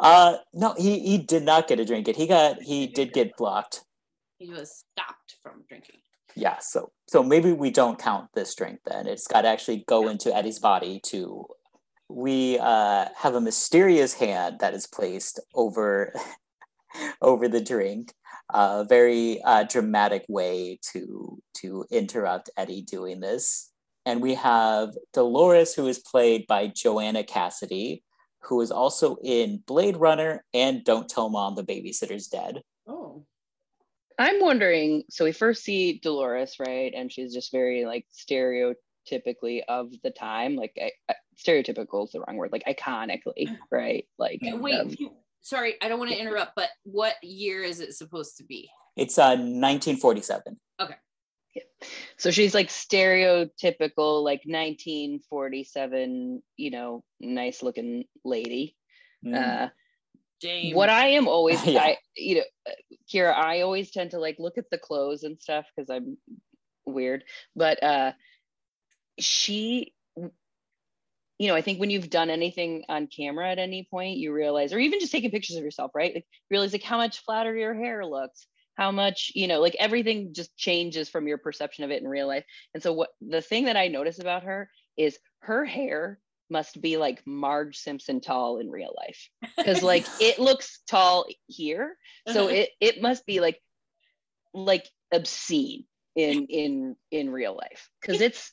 uh, 0.00 0.36
no, 0.54 0.74
he 0.78 1.00
he 1.00 1.18
did 1.18 1.42
not 1.42 1.68
get 1.68 1.80
a 1.80 1.84
drink. 1.84 2.08
It 2.08 2.16
he 2.16 2.26
got 2.26 2.62
he 2.62 2.86
did 2.86 3.12
get 3.12 3.36
blocked. 3.36 3.84
He 4.38 4.48
was 4.48 4.84
stopped 4.92 5.36
from 5.42 5.64
drinking. 5.68 5.96
Yeah, 6.36 6.58
so 6.58 6.92
so 7.08 7.22
maybe 7.22 7.52
we 7.52 7.70
don't 7.70 7.98
count 7.98 8.28
this 8.34 8.54
drink 8.54 8.80
then. 8.86 9.06
It's 9.06 9.26
got 9.26 9.42
to 9.42 9.48
actually 9.48 9.84
go 9.88 10.08
into 10.08 10.34
Eddie's 10.34 10.58
body 10.58 11.00
to. 11.06 11.46
We 12.08 12.56
uh, 12.60 13.06
have 13.16 13.34
a 13.34 13.40
mysterious 13.40 14.14
hand 14.14 14.60
that 14.60 14.74
is 14.74 14.86
placed 14.86 15.40
over 15.54 16.14
over 17.20 17.48
the 17.48 17.60
drink. 17.60 18.14
A 18.52 18.84
very 18.88 19.42
uh, 19.42 19.64
dramatic 19.64 20.24
way 20.28 20.78
to 20.92 21.38
to 21.54 21.84
interrupt 21.90 22.50
Eddie 22.56 22.82
doing 22.82 23.20
this. 23.20 23.72
And 24.04 24.22
we 24.22 24.34
have 24.34 24.90
Dolores, 25.12 25.74
who 25.74 25.88
is 25.88 25.98
played 25.98 26.46
by 26.46 26.68
Joanna 26.68 27.24
Cassidy, 27.24 28.04
who 28.42 28.60
is 28.60 28.70
also 28.70 29.16
in 29.24 29.62
Blade 29.66 29.96
Runner 29.96 30.44
and 30.54 30.84
Don't 30.84 31.08
Tell 31.08 31.28
Mom 31.28 31.56
the 31.56 31.64
Babysitter's 31.64 32.28
Dead. 32.28 32.62
Oh. 32.86 33.24
I'm 34.18 34.40
wondering. 34.40 35.02
So 35.10 35.24
we 35.24 35.32
first 35.32 35.64
see 35.64 35.98
Dolores, 36.02 36.56
right, 36.60 36.92
and 36.96 37.12
she's 37.12 37.34
just 37.34 37.50
very 37.52 37.84
like 37.84 38.06
stereotypically 38.14 39.62
of 39.68 39.90
the 40.02 40.10
time. 40.10 40.56
Like 40.56 40.72
I, 40.80 40.92
I- 41.08 41.14
stereotypical 41.36 42.04
is 42.04 42.12
the 42.12 42.20
wrong 42.20 42.36
word. 42.36 42.52
Like 42.52 42.64
iconically, 42.64 43.56
right? 43.70 44.06
Like 44.18 44.40
Wait, 44.42 44.74
um, 44.74 44.94
you- 44.96 45.12
sorry, 45.46 45.76
I 45.80 45.88
don't 45.88 46.00
want 46.00 46.10
to 46.10 46.18
interrupt, 46.18 46.56
but 46.56 46.68
what 46.82 47.14
year 47.22 47.62
is 47.62 47.80
it 47.80 47.94
supposed 47.94 48.36
to 48.38 48.44
be? 48.44 48.68
It's 48.96 49.16
uh, 49.16 49.36
1947. 49.36 50.58
Okay, 50.80 50.94
So 52.18 52.32
she's 52.32 52.52
like 52.52 52.68
stereotypical, 52.68 54.24
like 54.24 54.42
1947, 54.44 56.42
you 56.56 56.70
know, 56.70 57.04
nice 57.20 57.62
looking 57.62 58.04
lady. 58.24 58.76
Mm. 59.24 59.36
Uh, 59.36 59.68
James. 60.42 60.74
what 60.74 60.90
I 60.90 61.08
am 61.08 61.28
always, 61.28 61.64
Yeah. 61.66 61.80
I, 61.80 61.96
you 62.16 62.36
know, 62.36 62.42
uh, 62.68 62.72
Keara, 63.10 63.34
I 63.34 63.60
always 63.60 63.90
tend 63.92 64.10
to 64.10 64.18
like 64.18 64.36
look 64.38 64.58
at 64.58 64.68
the 64.70 64.78
clothes 64.78 65.22
and 65.22 65.40
stuff 65.40 65.66
because 65.74 65.88
I'm 65.88 66.18
weird. 66.84 67.22
But 67.54 67.82
uh, 67.82 68.12
she, 69.20 69.94
you 71.38 71.48
know, 71.48 71.54
I 71.54 71.62
think 71.62 71.78
when 71.80 71.90
you've 71.90 72.10
done 72.10 72.30
anything 72.30 72.84
on 72.88 73.08
camera 73.08 73.50
at 73.50 73.58
any 73.58 73.86
point, 73.90 74.18
you 74.18 74.32
realize, 74.32 74.72
or 74.72 74.78
even 74.78 75.00
just 75.00 75.12
taking 75.12 75.30
pictures 75.30 75.56
of 75.56 75.64
yourself, 75.64 75.92
right? 75.94 76.14
Like, 76.14 76.24
you 76.24 76.54
realize 76.54 76.72
like 76.72 76.82
how 76.82 76.96
much 76.96 77.20
flatter 77.20 77.54
your 77.54 77.74
hair 77.74 78.04
looks, 78.06 78.46
how 78.76 78.90
much, 78.90 79.32
you 79.34 79.46
know, 79.46 79.60
like 79.60 79.76
everything 79.78 80.32
just 80.34 80.56
changes 80.56 81.08
from 81.08 81.28
your 81.28 81.38
perception 81.38 81.84
of 81.84 81.90
it 81.90 82.02
in 82.02 82.08
real 82.08 82.26
life. 82.26 82.44
And 82.74 82.82
so, 82.82 82.92
what 82.92 83.10
the 83.20 83.42
thing 83.42 83.66
that 83.66 83.76
I 83.76 83.88
notice 83.88 84.18
about 84.18 84.44
her 84.44 84.70
is 84.96 85.18
her 85.40 85.64
hair 85.64 86.20
must 86.48 86.80
be 86.80 86.96
like 86.96 87.26
Marge 87.26 87.76
Simpson 87.78 88.20
tall 88.20 88.58
in 88.58 88.70
real 88.70 88.94
life 88.96 89.28
because 89.62 89.82
like 89.82 90.10
it 90.18 90.38
looks 90.38 90.80
tall 90.86 91.26
here 91.46 91.96
so 92.24 92.46
Uh-huh. 92.46 92.48
it 92.48 92.70
it 92.80 93.02
must 93.02 93.26
be 93.26 93.40
like 93.40 93.60
like 94.54 94.88
obscene 95.12 95.84
in 96.14 96.46
in 96.46 96.96
in 97.10 97.30
real 97.30 97.56
life 97.56 97.90
because 98.00 98.20
it's 98.20 98.52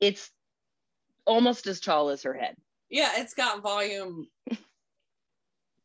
it's 0.00 0.30
almost 1.28 1.66
as 1.68 1.78
tall 1.78 2.08
as 2.08 2.22
her 2.24 2.34
head 2.34 2.56
yeah, 2.90 3.12
it's 3.16 3.34
got 3.34 3.62
volume. 3.62 4.26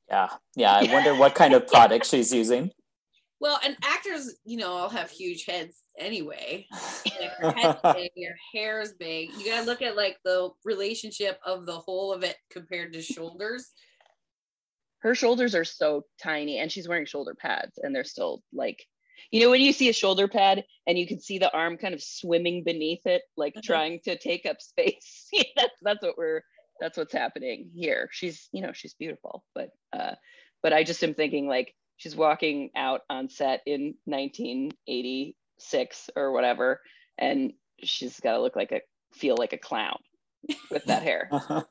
Yeah, 0.10 0.30
yeah. 0.56 0.74
I 0.74 0.92
wonder 0.92 1.16
what 1.16 1.36
kind 1.36 1.54
of 1.54 1.68
product 1.68 2.06
she's 2.06 2.32
using. 2.32 2.72
Well, 3.40 3.60
and 3.64 3.76
actors, 3.84 4.36
you 4.46 4.58
know, 4.58 4.72
all 4.72 4.90
have 4.90 5.10
huge 5.10 5.46
heads 5.46 5.82
anyway. 5.98 6.66
Like 7.06 7.32
your 7.42 7.52
head's 7.52 7.80
big, 7.94 8.12
your 8.16 8.36
hair 8.54 8.82
is 8.82 8.94
big. 8.94 9.32
You 9.38 9.46
gotta 9.46 9.66
look 9.66 9.82
at 9.82 9.98
like 9.98 10.18
the 10.24 10.50
relationship 10.64 11.40
of 11.46 11.66
the 11.66 11.78
whole 11.78 12.14
of 12.14 12.24
it 12.24 12.38
compared 12.52 12.94
to 12.94 13.02
shoulders. 13.02 13.72
her 15.00 15.16
shoulders 15.16 15.56
are 15.56 15.66
so 15.66 16.04
tiny 16.22 16.60
and 16.60 16.72
she's 16.72 16.88
wearing 16.88 17.06
shoulder 17.06 17.36
pads 17.36 17.78
and 17.82 17.94
they're 17.94 18.06
still 18.06 18.42
like 18.54 18.86
you 19.32 19.42
know 19.42 19.50
when 19.50 19.62
you 19.62 19.74
see 19.74 19.90
a 19.90 19.94
shoulder 19.94 20.28
pad 20.28 20.64
and 20.88 20.98
you 20.98 21.08
can 21.08 21.20
see 21.20 21.38
the 21.38 21.52
arm 21.54 21.78
kind 21.78 21.94
of 21.94 22.02
swimming 22.02 22.64
beneath 22.64 23.06
it 23.06 23.22
like 23.38 23.54
Mhm. 23.56 23.64
trying 23.64 24.00
to 24.06 24.18
take 24.18 24.46
up 24.46 24.62
space 24.62 25.28
that's 25.56 25.76
that's 25.82 26.02
what 26.04 26.18
we're 26.18 26.42
that's 26.80 26.98
what's 26.98 27.14
happening 27.14 27.70
here 27.76 28.10
she's 28.12 28.50
you 28.52 28.62
know 28.62 28.72
she's 28.74 28.94
beautiful 28.96 29.44
but 29.56 29.70
uh 29.94 30.14
but 30.62 30.74
i 30.74 30.84
just 30.84 31.04
am 31.04 31.14
thinking 31.14 31.48
like 31.48 31.74
she's 31.98 32.16
walking 32.16 32.70
out 32.76 33.02
on 33.10 33.30
set 33.30 33.62
in 33.66 33.96
1986 34.06 36.10
or 36.16 36.32
whatever 36.32 36.82
and 37.18 37.54
she's 37.84 38.20
got 38.20 38.34
to 38.34 38.42
look 38.42 38.56
like 38.56 38.72
a 38.72 38.82
feel 39.14 39.36
like 39.38 39.54
a 39.54 39.58
clown 39.58 39.98
with 40.72 40.84
that 40.86 41.04
hair 41.04 41.30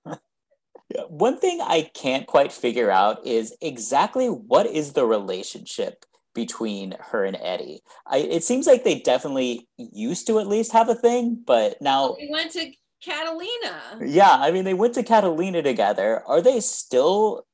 One 1.09 1.39
thing 1.39 1.61
I 1.63 1.91
can't 1.95 2.27
quite 2.27 2.53
figure 2.53 2.91
out 2.91 3.27
is 3.27 3.57
exactly 3.63 4.27
what 4.29 4.67
is 4.67 4.93
the 4.93 5.07
relationship 5.07 6.05
between 6.35 6.95
her 6.99 7.25
and 7.25 7.37
Eddie. 7.41 7.83
I, 8.07 8.19
it 8.19 8.45
seems 8.45 8.67
like 8.67 8.85
they 8.85 9.01
definitely 9.01 9.69
used 9.77 10.27
to 10.29 10.39
at 10.39 10.47
least 10.47 10.73
have 10.73 10.89
a 10.89 10.95
thing, 10.95 11.43
but 11.47 11.81
now, 11.81 12.17
We 12.19 12.29
went 12.31 12.53
to 12.53 12.71
Catalina. 13.05 13.99
yeah, 14.05 14.31
I 14.31 14.51
mean, 14.51 14.65
they 14.65 14.75
went 14.75 14.95
to 14.95 15.03
Catalina 15.03 15.63
together. 15.63 16.23
Are 16.27 16.41
they 16.41 16.61
still 16.61 17.45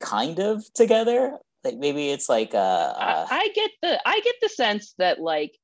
kind 0.00 0.38
of 0.38 0.64
together? 0.74 1.38
Like 1.64 1.76
maybe 1.76 2.10
it's 2.10 2.28
like 2.28 2.54
uh, 2.54 2.58
uh 2.58 3.26
I, 3.30 3.36
I 3.36 3.48
get 3.54 3.70
the 3.82 4.08
I 4.08 4.20
get 4.20 4.34
the 4.42 4.48
sense 4.48 4.94
that 4.98 5.20
like 5.20 5.56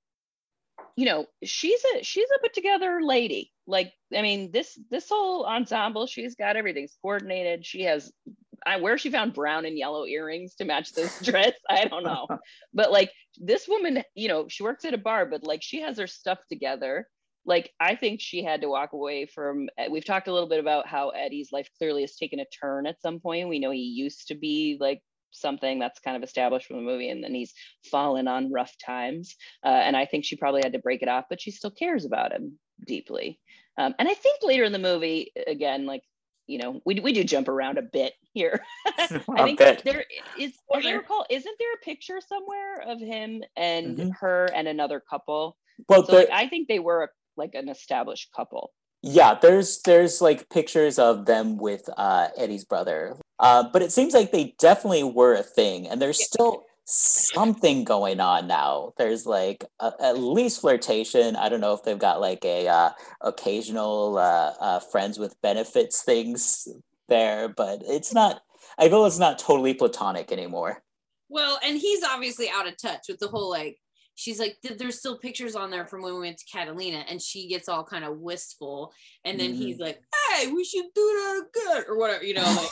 you 0.97 1.07
know 1.07 1.27
she's 1.43 1.81
a 1.97 2.05
she's 2.05 2.29
a 2.37 2.39
put 2.41 2.55
together 2.55 3.01
lady 3.03 3.53
like 3.67 3.93
I 4.17 4.23
mean 4.23 4.53
this 4.53 4.79
this 4.91 5.09
whole 5.09 5.45
ensemble 5.45 6.07
she's 6.07 6.37
got 6.37 6.57
everything's 6.57 6.97
coordinated 7.03 7.67
she 7.67 7.83
has 7.83 8.13
I 8.29 8.48
where 8.77 8.99
she 8.99 9.11
found 9.11 9.35
brown 9.35 9.65
and 9.65 9.79
yellow 9.79 10.07
earrings 10.07 10.55
to 10.57 10.65
match 10.65 10.93
this 10.93 11.21
dress 11.25 11.53
I 11.69 11.85
don't 11.87 12.05
know. 12.05 12.27
But 12.75 12.93
like 12.93 13.11
this 13.37 13.67
woman 13.69 14.03
you 14.15 14.29
know 14.29 14.47
she 14.49 14.63
works 14.63 14.85
at 14.85 14.95
a 14.95 14.99
bar 14.99 15.27
but 15.27 15.45
like 15.45 15.63
she 15.63 15.81
has 15.81 15.99
her 15.99 16.07
stuff 16.07 16.39
together. 16.49 17.09
Like 17.45 17.73
I 17.81 17.95
think 17.95 18.21
she 18.21 18.45
had 18.45 18.61
to 18.61 18.69
walk 18.69 18.93
away 18.93 19.27
from 19.27 19.69
we've 19.91 20.05
talked 20.05 20.29
a 20.29 20.33
little 20.33 20.49
bit 20.49 20.61
about 20.61 20.87
how 20.87 21.11
Eddie's 21.11 21.51
life 21.53 21.69
clearly 21.79 22.03
has 22.03 22.17
taken 22.17 22.41
a 22.41 22.47
turn 22.47 22.87
at 22.87 23.01
some 23.01 23.21
point. 23.21 23.49
We 23.49 23.59
know 23.59 23.71
he 23.71 23.81
used 23.81 24.29
to 24.29 24.35
be 24.35 24.77
like 24.79 25.01
something 25.31 25.79
that's 25.79 26.01
kind 26.01 26.17
of 26.17 26.23
established 26.23 26.67
from 26.67 26.77
the 26.77 26.83
movie 26.83 27.11
and 27.11 27.23
then 27.23 27.35
he's 27.35 27.53
fallen 27.91 28.29
on 28.29 28.53
rough 28.53 28.75
times. 28.85 29.37
Uh, 29.65 29.69
and 29.69 29.97
i 29.97 30.05
think 30.07 30.25
she 30.25 30.37
probably 30.37 30.63
had 30.63 30.73
to 30.73 30.79
break 30.79 31.03
it 31.03 31.09
off 31.09 31.25
but 31.29 31.41
she 31.41 31.51
still 31.51 31.71
cares 31.71 32.05
about 32.05 32.33
him 32.33 32.59
deeply. 32.87 33.41
Um, 33.77 33.95
and 33.99 34.09
i 34.09 34.15
think 34.15 34.41
later 34.43 34.65
in 34.65 34.73
the 34.73 34.79
movie 34.79 35.33
again 35.47 35.87
like 35.87 36.03
you 36.49 36.59
know 36.59 36.81
we, 36.85 36.99
we 36.99 37.13
do 37.13 37.23
jump 37.23 37.47
around 37.47 37.79
a 37.79 37.83
bit 37.83 38.15
here 38.33 38.61
I 38.99 39.07
think 39.45 39.59
bit. 39.59 39.83
there 39.85 40.05
is 40.37 40.53
as 40.53 40.53
i 40.75 40.81
Spoiler. 40.81 40.97
recall 40.99 41.27
isn't 41.31 41.57
there 41.61 41.73
a 41.75 41.85
picture 41.85 42.21
somewhere 42.27 42.81
of 42.89 42.99
him 42.99 43.45
and 43.57 43.97
Mhm. 43.99 44.11
her 44.21 44.47
and 44.55 44.67
another 44.67 45.01
couple 45.09 45.57
Well, 45.89 46.05
so 46.05 46.13
there- 46.13 46.21
like, 46.23 46.31
i 46.33 46.49
think 46.49 46.67
they 46.67 46.81
were 46.81 47.05
a, 47.05 47.09
like 47.37 47.55
an 47.55 47.69
established 47.69 48.31
couple 48.35 48.73
Yeah, 49.03 49.39
there's 49.41 49.81
there's 49.83 50.21
like 50.21 50.49
pictures 50.51 50.99
of 50.99 51.25
them 51.27 51.57
with 51.57 51.89
uh, 51.97 52.29
Eddie's 52.37 52.65
brother, 52.65 53.15
uh, 53.39 53.63
but 53.73 53.81
it 53.81 53.93
seems 53.93 54.13
like 54.13 54.33
they 54.33 54.57
definitely 54.59 55.05
were 55.05 55.35
a 55.39 55.43
thing, 55.45 55.87
and 55.87 56.03
there's 56.03 56.19
still 56.21 56.65
something 56.91 57.85
going 57.85 58.19
on 58.19 58.47
now. 58.47 58.95
There's 58.97 59.27
like 59.27 59.65
a, 59.79 59.93
at 60.01 60.19
least 60.19 60.63
flirtation. 60.63 61.37
I 61.37 61.49
don't 61.49 61.61
know 61.61 61.75
if 61.75 61.83
they've 61.83 61.99
got 61.99 62.21
like 62.21 62.45
a 62.45 62.67
uh, 62.67 62.91
occasional 63.21 64.17
uh, 64.17 64.55
uh, 64.59 64.81
friends 64.81 65.19
with 65.19 65.41
benefits 65.43 66.03
things 66.03 66.67
there, 67.09 67.49
but 67.49 67.83
it's 67.85 68.15
not. 68.15 68.41
I 68.79 68.89
feel 68.89 69.05
it's 69.05 69.19
not 69.19 69.39
totally 69.39 69.75
platonic 69.75 70.33
anymore. 70.33 70.83
Well, 71.29 71.59
and 71.63 71.77
he's 71.79 72.03
obviously 72.05 72.49
out 72.49 72.67
of 72.67 72.77
touch 72.81 73.07
with 73.09 73.19
the 73.19 73.29
whole 73.29 73.51
like. 73.51 73.79
She's 74.15 74.41
like, 74.41 74.57
there's 74.79 74.99
still 74.99 75.17
pictures 75.17 75.55
on 75.55 75.71
there 75.71 75.87
from 75.87 76.03
when 76.03 76.15
we 76.15 76.21
went 76.21 76.39
to 76.39 76.45
Catalina, 76.51 77.05
and 77.09 77.23
she 77.23 77.47
gets 77.47 77.69
all 77.69 77.85
kind 77.85 78.05
of 78.05 78.19
wistful, 78.19 78.93
and 79.25 79.39
then 79.39 79.53
Mhm. 79.53 79.59
he's 79.59 79.79
like, 79.79 80.01
"Hey, 80.33 80.51
we 80.51 80.65
should 80.65 80.87
do 80.93 81.01
that 81.03 81.45
again," 81.47 81.85
or 81.87 81.97
whatever, 81.97 82.25
you 82.25 82.35
know. 82.35 82.43
Like, 82.43 82.69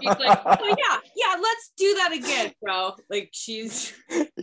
she's 0.00 0.18
like, 0.18 0.40
"Oh 0.44 0.74
yeah, 0.78 0.98
yeah, 1.16 1.40
let's 1.40 1.72
do 1.76 1.94
that 1.94 2.12
again, 2.12 2.52
bro." 2.62 2.94
Like 3.08 3.30
she's 3.32 3.92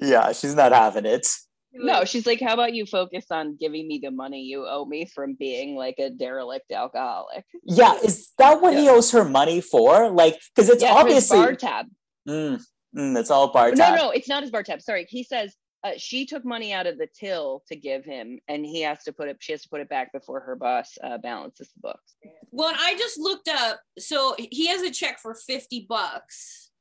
yeah, 0.02 0.32
she's 0.32 0.56
not 0.56 0.72
having 0.72 1.06
it. 1.06 1.28
no 1.74 2.06
she's 2.06 2.26
like 2.26 2.40
how 2.40 2.54
about 2.54 2.74
you 2.74 2.86
focus 2.86 3.26
on 3.30 3.56
giving 3.58 3.88
me 3.88 4.00
the 4.02 4.10
money 4.10 4.42
you 4.42 4.66
owe 4.66 4.86
me 4.86 5.06
from 5.14 5.36
being 5.36 5.76
like 5.76 5.96
a 6.00 6.10
derelict 6.10 6.72
alcoholic 6.72 7.46
Yeah, 7.64 7.94
is 8.04 8.32
that 8.40 8.62
what 8.62 8.74
he 8.74 8.90
owes 8.90 9.12
her 9.12 9.26
money 9.26 9.62
for? 9.62 10.10
Like, 10.10 10.40
because 10.56 10.70
it's 10.70 10.82
yeah, 10.82 10.94
obviously 10.94 11.38
bar 11.38 11.56
tab 11.56 11.86
Mm, 12.28 12.62
mm, 12.96 13.18
it's 13.18 13.32
all 13.32 13.52
bar 13.54 13.72
no, 13.72 13.96
no, 13.96 14.10
it's 14.12 14.28
not 14.28 14.44
his 14.44 14.52
bar 14.52 14.64
tab. 14.64 14.82
Sorry, 14.82 15.06
he 15.10 15.24
says 15.24 15.56
uh, 15.88 15.98
she 15.98 16.26
took 16.26 16.44
money 16.46 16.74
out 16.74 16.88
of 16.88 16.98
the 16.98 17.08
till 17.08 17.64
to 17.68 17.76
give 17.76 18.04
him, 18.06 18.40
and 18.48 18.66
he 18.66 18.82
has 18.82 19.04
to 19.04 19.14
put 19.14 19.28
it. 19.28 19.38
She 19.40 19.52
has 19.54 19.62
to 19.64 19.70
put 19.70 19.82
it 19.82 19.90
back 19.90 20.12
before 20.12 20.40
her 20.42 20.56
boss 20.56 20.98
uh, 21.04 21.18
balances 21.18 21.70
the 21.76 21.82
books. 21.82 22.16
Well, 22.52 22.74
I 22.78 22.96
just 22.98 23.18
looked 23.20 23.48
up. 23.48 23.80
So 23.98 24.36
he 24.38 24.68
has 24.68 24.82
a 24.82 24.92
check 24.92 25.20
for 25.20 25.34
50 25.36 25.86
bucks. 25.88 26.72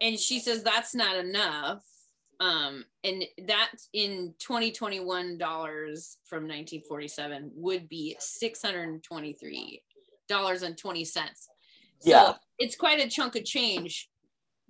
And 0.00 0.18
she 0.18 0.40
says 0.40 0.62
that's 0.62 0.94
not 0.94 1.16
enough. 1.16 1.82
Um, 2.38 2.84
and 3.02 3.24
that 3.46 3.70
in 3.94 4.34
2021 4.40 5.38
dollars 5.38 6.18
from 6.26 6.42
1947 6.42 7.50
would 7.54 7.88
be 7.88 8.14
$623 8.20 9.80
and 10.62 10.76
20 10.76 11.04
cents. 11.04 11.48
So 12.00 12.10
Yeah. 12.10 12.34
it's 12.58 12.76
quite 12.76 13.00
a 13.02 13.08
chunk 13.08 13.36
of 13.36 13.44
change 13.46 14.10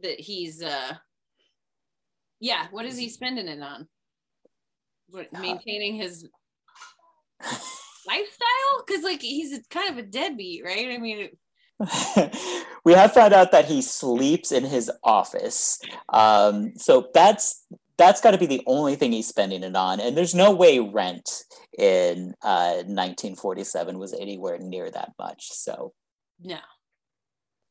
that 0.02 0.20
he's 0.20 0.62
uh 0.62 0.94
yeah, 2.40 2.66
what 2.70 2.86
is 2.86 2.98
he 2.98 3.08
spending 3.08 3.48
it 3.48 3.62
on? 3.62 3.88
What, 5.08 5.32
maintaining 5.32 5.94
his 5.94 6.28
lifestyle 8.06 8.84
because 8.86 9.02
like 9.04 9.20
he's 9.20 9.58
kind 9.68 9.90
of 9.90 9.98
a 9.98 10.02
deadbeat 10.02 10.64
right 10.64 10.88
i 10.90 10.98
mean 10.98 11.28
we 12.84 12.92
have 12.94 13.12
found 13.12 13.34
out 13.34 13.52
that 13.52 13.66
he 13.66 13.82
sleeps 13.82 14.50
in 14.50 14.64
his 14.64 14.90
office. 15.04 15.78
Um, 16.10 16.72
so 16.76 17.10
that's 17.12 17.66
that's 17.98 18.20
got 18.20 18.30
to 18.30 18.38
be 18.38 18.46
the 18.46 18.62
only 18.66 18.94
thing 18.94 19.12
he's 19.12 19.28
spending 19.28 19.62
it 19.62 19.76
on. 19.76 20.00
And 20.00 20.16
there's 20.16 20.34
no 20.34 20.52
way 20.52 20.78
rent 20.78 21.44
in 21.78 22.34
uh, 22.42 22.82
1947 22.86 23.98
was 23.98 24.14
anywhere 24.14 24.58
near 24.58 24.90
that 24.90 25.12
much. 25.18 25.48
So 25.52 25.92
no 26.40 26.58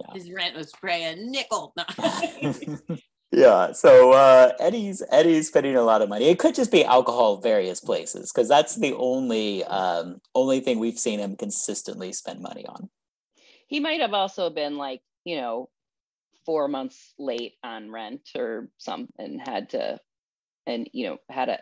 Yeah. 0.02 0.14
his 0.14 0.32
rent 0.32 0.56
was 0.56 0.72
probably 0.72 1.06
a 1.06 1.16
nickel 1.16 1.74
No. 1.76 1.86
yeah. 3.36 3.74
So 3.74 4.14
uh, 4.14 4.54
Eddie's 4.60 5.04
Eddie's 5.12 5.50
spending 5.50 5.76
a 5.76 5.82
lot 5.82 6.02
of 6.02 6.08
money. 6.08 6.26
It 6.26 6.40
could 6.40 6.56
just 6.56 6.72
be 6.72 6.86
alcohol 6.86 7.38
various 7.38 7.82
places 7.82 8.32
because 8.32 8.48
that's 8.48 8.76
the 8.76 8.94
only 8.94 9.64
um, 9.66 10.22
only 10.34 10.62
thing 10.62 10.80
we've 10.80 10.98
seen 10.98 11.20
him 11.20 11.36
consistently 11.36 12.14
spend 12.14 12.42
money 12.42 12.66
on. 12.66 12.90
He 13.68 13.82
might 13.82 14.00
have 14.00 14.14
also 14.14 14.50
been 14.50 14.78
like, 14.78 15.02
you 15.26 15.36
know, 15.36 15.70
four 16.46 16.70
months 16.70 17.14
late 17.20 17.56
on 17.62 17.92
rent 17.92 18.22
or 18.38 18.70
something 18.78 19.12
and 19.20 19.42
had 19.42 19.72
to, 19.72 20.00
and 20.66 20.90
you 20.94 21.08
know, 21.08 21.18
had 21.30 21.50
a 21.50 21.60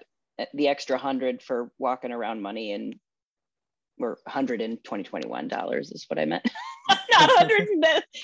the 0.53 0.67
extra 0.67 0.99
hundred 0.99 1.41
for 1.41 1.71
walking 1.79 2.11
around 2.11 2.43
money 2.43 2.71
and 2.71 2.95
or 3.99 4.19
hundred 4.27 4.61
in 4.61 4.77
2021 4.77 5.47
dollars 5.47 5.91
is 5.91 6.05
what 6.07 6.19
I 6.19 6.25
meant. 6.25 6.47
Not 7.11 7.29
hundred, 7.37 7.67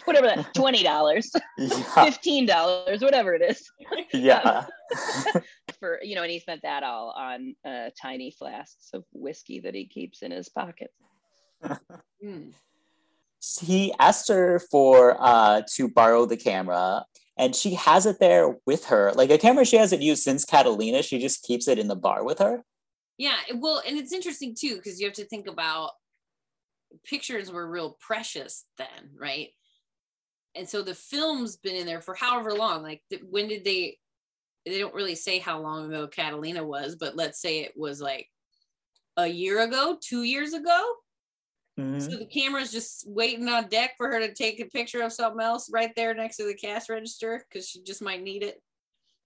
whatever 0.06 0.28
that 0.28 0.54
twenty 0.56 0.84
dollars, 0.84 1.32
Yeah. 1.58 2.04
fifteen 2.06 2.46
dollars, 2.46 3.02
whatever 3.02 3.34
it 3.34 3.42
is. 3.42 3.70
Yeah. 4.14 4.66
For 5.80 6.00
you 6.04 6.16
know, 6.16 6.24
and 6.24 6.32
he 6.32 6.40
spent 6.40 6.62
that 6.64 6.84
all 6.84 7.14
on 7.16 7.56
uh, 7.66 7.90
tiny 8.02 8.32
flasks 8.32 8.90
of 8.94 9.06
whiskey 9.14 9.60
that 9.62 9.76
he 9.76 9.86
keeps 9.86 10.22
in 10.22 10.32
his 10.32 10.50
pocket. 10.50 10.92
Hmm. 12.24 12.50
he 13.62 13.94
asked 14.00 14.30
her 14.30 14.60
for 14.72 15.18
uh 15.20 15.62
to 15.76 15.90
borrow 15.90 16.26
the 16.26 16.38
camera 16.38 17.04
and 17.38 17.54
she 17.54 17.74
has 17.74 18.06
it 18.06 18.18
there 18.20 18.56
with 18.66 18.86
her 18.86 19.12
like 19.16 19.30
a 19.30 19.38
camera 19.38 19.66
she 19.66 19.76
hasn't 19.76 20.02
used 20.02 20.24
since 20.24 20.46
catalina 20.46 21.02
she 21.04 21.20
just 21.20 21.44
keeps 21.44 21.68
it 21.68 21.78
in 21.78 21.88
the 21.90 21.96
bar 21.98 22.24
with 22.24 22.40
her 22.40 22.64
Yeah, 23.18 23.36
well, 23.56 23.82
and 23.86 23.98
it's 23.98 24.14
interesting 24.14 24.56
too 24.58 24.78
because 24.78 25.00
you 25.02 25.08
have 25.08 25.16
to 25.16 25.26
think 25.26 25.48
about 25.48 25.92
pictures 27.04 27.52
were 27.52 27.68
real 27.68 27.98
precious 28.00 28.66
then, 28.78 29.12
right? 29.18 29.50
And 30.56 30.68
so 30.68 30.82
the 30.82 30.96
film's 30.96 31.58
been 31.58 31.76
in 31.76 31.86
there 31.86 32.02
for 32.02 32.16
however 32.16 32.54
long. 32.54 32.84
Like, 32.84 33.02
when 33.30 33.48
did 33.48 33.64
they? 33.64 33.98
They 34.66 34.80
don't 34.80 34.94
really 34.94 35.16
say 35.16 35.40
how 35.40 35.62
long 35.62 35.86
ago 35.86 36.08
Catalina 36.08 36.64
was, 36.64 36.96
but 36.96 37.16
let's 37.16 37.42
say 37.42 37.62
it 37.62 37.74
was 37.78 38.02
like 38.02 38.28
a 39.18 39.28
year 39.28 39.62
ago, 39.62 39.98
two 40.02 40.24
years 40.24 40.54
ago. 40.54 40.96
Mhm. 41.80 42.02
So 42.02 42.18
the 42.18 42.26
camera's 42.26 42.72
just 42.72 43.08
waiting 43.08 43.48
on 43.48 43.70
deck 43.70 43.92
for 43.98 44.12
her 44.12 44.20
to 44.20 44.34
take 44.34 44.60
a 44.60 44.66
picture 44.66 45.02
of 45.02 45.14
something 45.14 45.42
else 45.42 45.70
right 45.72 45.96
there 45.96 46.14
next 46.14 46.38
to 46.38 46.46
the 46.46 46.54
cash 46.54 46.90
register 46.90 47.46
because 47.48 47.70
she 47.70 47.82
just 47.82 48.02
might 48.02 48.22
need 48.22 48.44
it. 48.44 48.62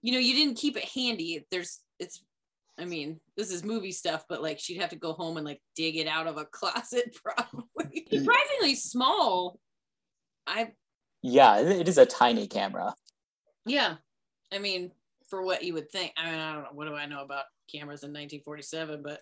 You 0.02 0.12
know, 0.12 0.18
you 0.18 0.34
didn't 0.34 0.58
keep 0.58 0.76
it 0.76 0.84
handy. 0.84 1.44
There's, 1.50 1.80
it's, 1.98 2.22
I 2.78 2.84
mean, 2.84 3.20
this 3.36 3.52
is 3.52 3.64
movie 3.64 3.92
stuff, 3.92 4.24
but 4.28 4.42
like 4.42 4.58
she'd 4.58 4.80
have 4.80 4.90
to 4.90 4.96
go 4.96 5.12
home 5.12 5.36
and 5.36 5.46
like 5.46 5.60
dig 5.76 5.96
it 5.96 6.08
out 6.08 6.26
of 6.26 6.36
a 6.36 6.44
closet, 6.52 7.16
probably. 7.22 8.06
Surprisingly 8.10 8.74
small. 8.74 9.58
I, 10.46 10.72
yeah 11.22 11.58
it 11.58 11.80
it 11.80 11.88
is 11.88 11.96
a 11.96 12.04
tiny 12.04 12.46
camera 12.46 12.94
yeah. 13.66 13.96
I 14.52 14.58
mean, 14.58 14.90
for 15.28 15.42
what 15.42 15.64
you 15.64 15.74
would 15.74 15.90
think. 15.90 16.12
I 16.16 16.30
mean, 16.30 16.38
I 16.38 16.52
don't 16.52 16.62
know. 16.64 16.68
What 16.72 16.86
do 16.86 16.94
I 16.94 17.06
know 17.06 17.22
about 17.22 17.44
cameras 17.72 18.02
in 18.02 18.10
1947? 18.10 19.02
But 19.02 19.20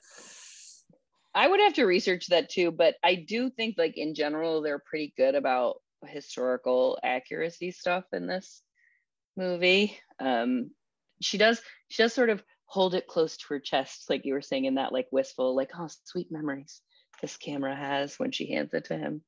I 1.34 1.48
would 1.48 1.60
have 1.60 1.74
to 1.74 1.84
research 1.84 2.26
that 2.28 2.50
too, 2.50 2.70
but 2.70 2.96
I 3.02 3.14
do 3.14 3.50
think 3.50 3.76
like 3.78 3.96
in 3.96 4.14
general 4.14 4.60
they're 4.60 4.82
pretty 4.84 5.14
good 5.16 5.34
about 5.34 5.76
historical 6.06 6.98
accuracy 7.02 7.70
stuff 7.70 8.04
in 8.12 8.26
this 8.26 8.62
movie. 9.36 9.98
Um 10.20 10.70
she 11.22 11.38
does 11.38 11.62
she 11.88 12.02
does 12.02 12.12
sort 12.12 12.28
of 12.28 12.42
hold 12.72 12.94
it 12.94 13.06
close 13.06 13.36
to 13.36 13.44
her 13.50 13.60
chest 13.60 14.06
like 14.08 14.24
you 14.24 14.32
were 14.32 14.40
saying 14.40 14.64
in 14.64 14.76
that 14.76 14.94
like 14.94 15.06
wistful 15.12 15.54
like 15.54 15.70
oh 15.78 15.86
sweet 16.04 16.32
memories 16.32 16.80
this 17.20 17.36
camera 17.36 17.76
has 17.76 18.18
when 18.18 18.32
she 18.32 18.50
hands 18.50 18.72
it 18.72 18.86
to 18.86 18.96
him. 18.96 19.22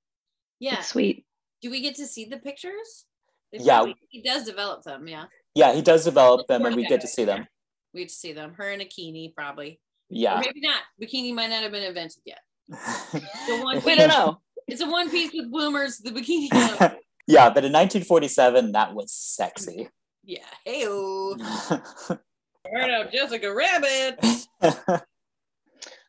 yeah. 0.59 0.79
It's 0.79 0.89
sweet. 0.89 1.27
Do 1.61 1.71
we 1.71 1.83
get 1.83 1.95
to 1.97 2.07
see 2.07 2.25
the 2.25 2.39
pictures? 2.39 3.05
They 3.53 3.59
Yeah. 3.59 3.77
probably- 3.77 3.97
He 4.09 4.23
does 4.23 4.45
develop 4.45 4.83
them. 4.83 5.07
Yeah. 5.07 5.27
yeah 5.55 5.75
he 5.75 5.83
does 5.83 6.05
develop 6.05 6.47
them 6.49 6.65
and 6.65 6.75
we 6.75 6.87
get 6.87 7.03
to 7.03 7.07
see 7.07 7.25
them 7.25 7.47
We 7.93 8.01
get 8.01 8.09
to 8.09 8.15
see 8.15 8.33
them. 8.33 8.55
Her 8.55 8.71
in 8.73 8.81
a 8.81 8.87
bikini, 8.87 9.35
probably. 9.35 9.73
Or 10.11 10.17
yeah 10.17 10.41
maybe 10.41 10.61
not. 10.61 10.81
Bikini 11.01 11.35
might 11.35 11.51
not 11.51 11.63
have 11.63 11.73
been 11.73 11.83
invented 11.85 12.23
yet. 12.25 12.41
The 13.13 13.61
one 13.63 13.83
We 13.85 13.95
don't 13.95 14.09
know. 14.09 14.41
It's 14.67 14.81
a 14.81 14.89
one 14.89 15.11
piece 15.11 15.33
with 15.35 15.51
bloomers. 15.53 15.99
The 15.99 16.13
bikini. 16.13 16.49
yeah 17.27 17.51
but 17.51 17.65
in 17.67 17.73
1947 17.73 18.73
that 18.73 18.95
was 18.95 19.13
sexy 19.13 19.91
yeah. 20.25 20.39
Hey, 20.65 20.87
heard 22.73 22.91
of 22.91 23.13
Jessica 23.13 23.53
Rabbit. 23.55 24.19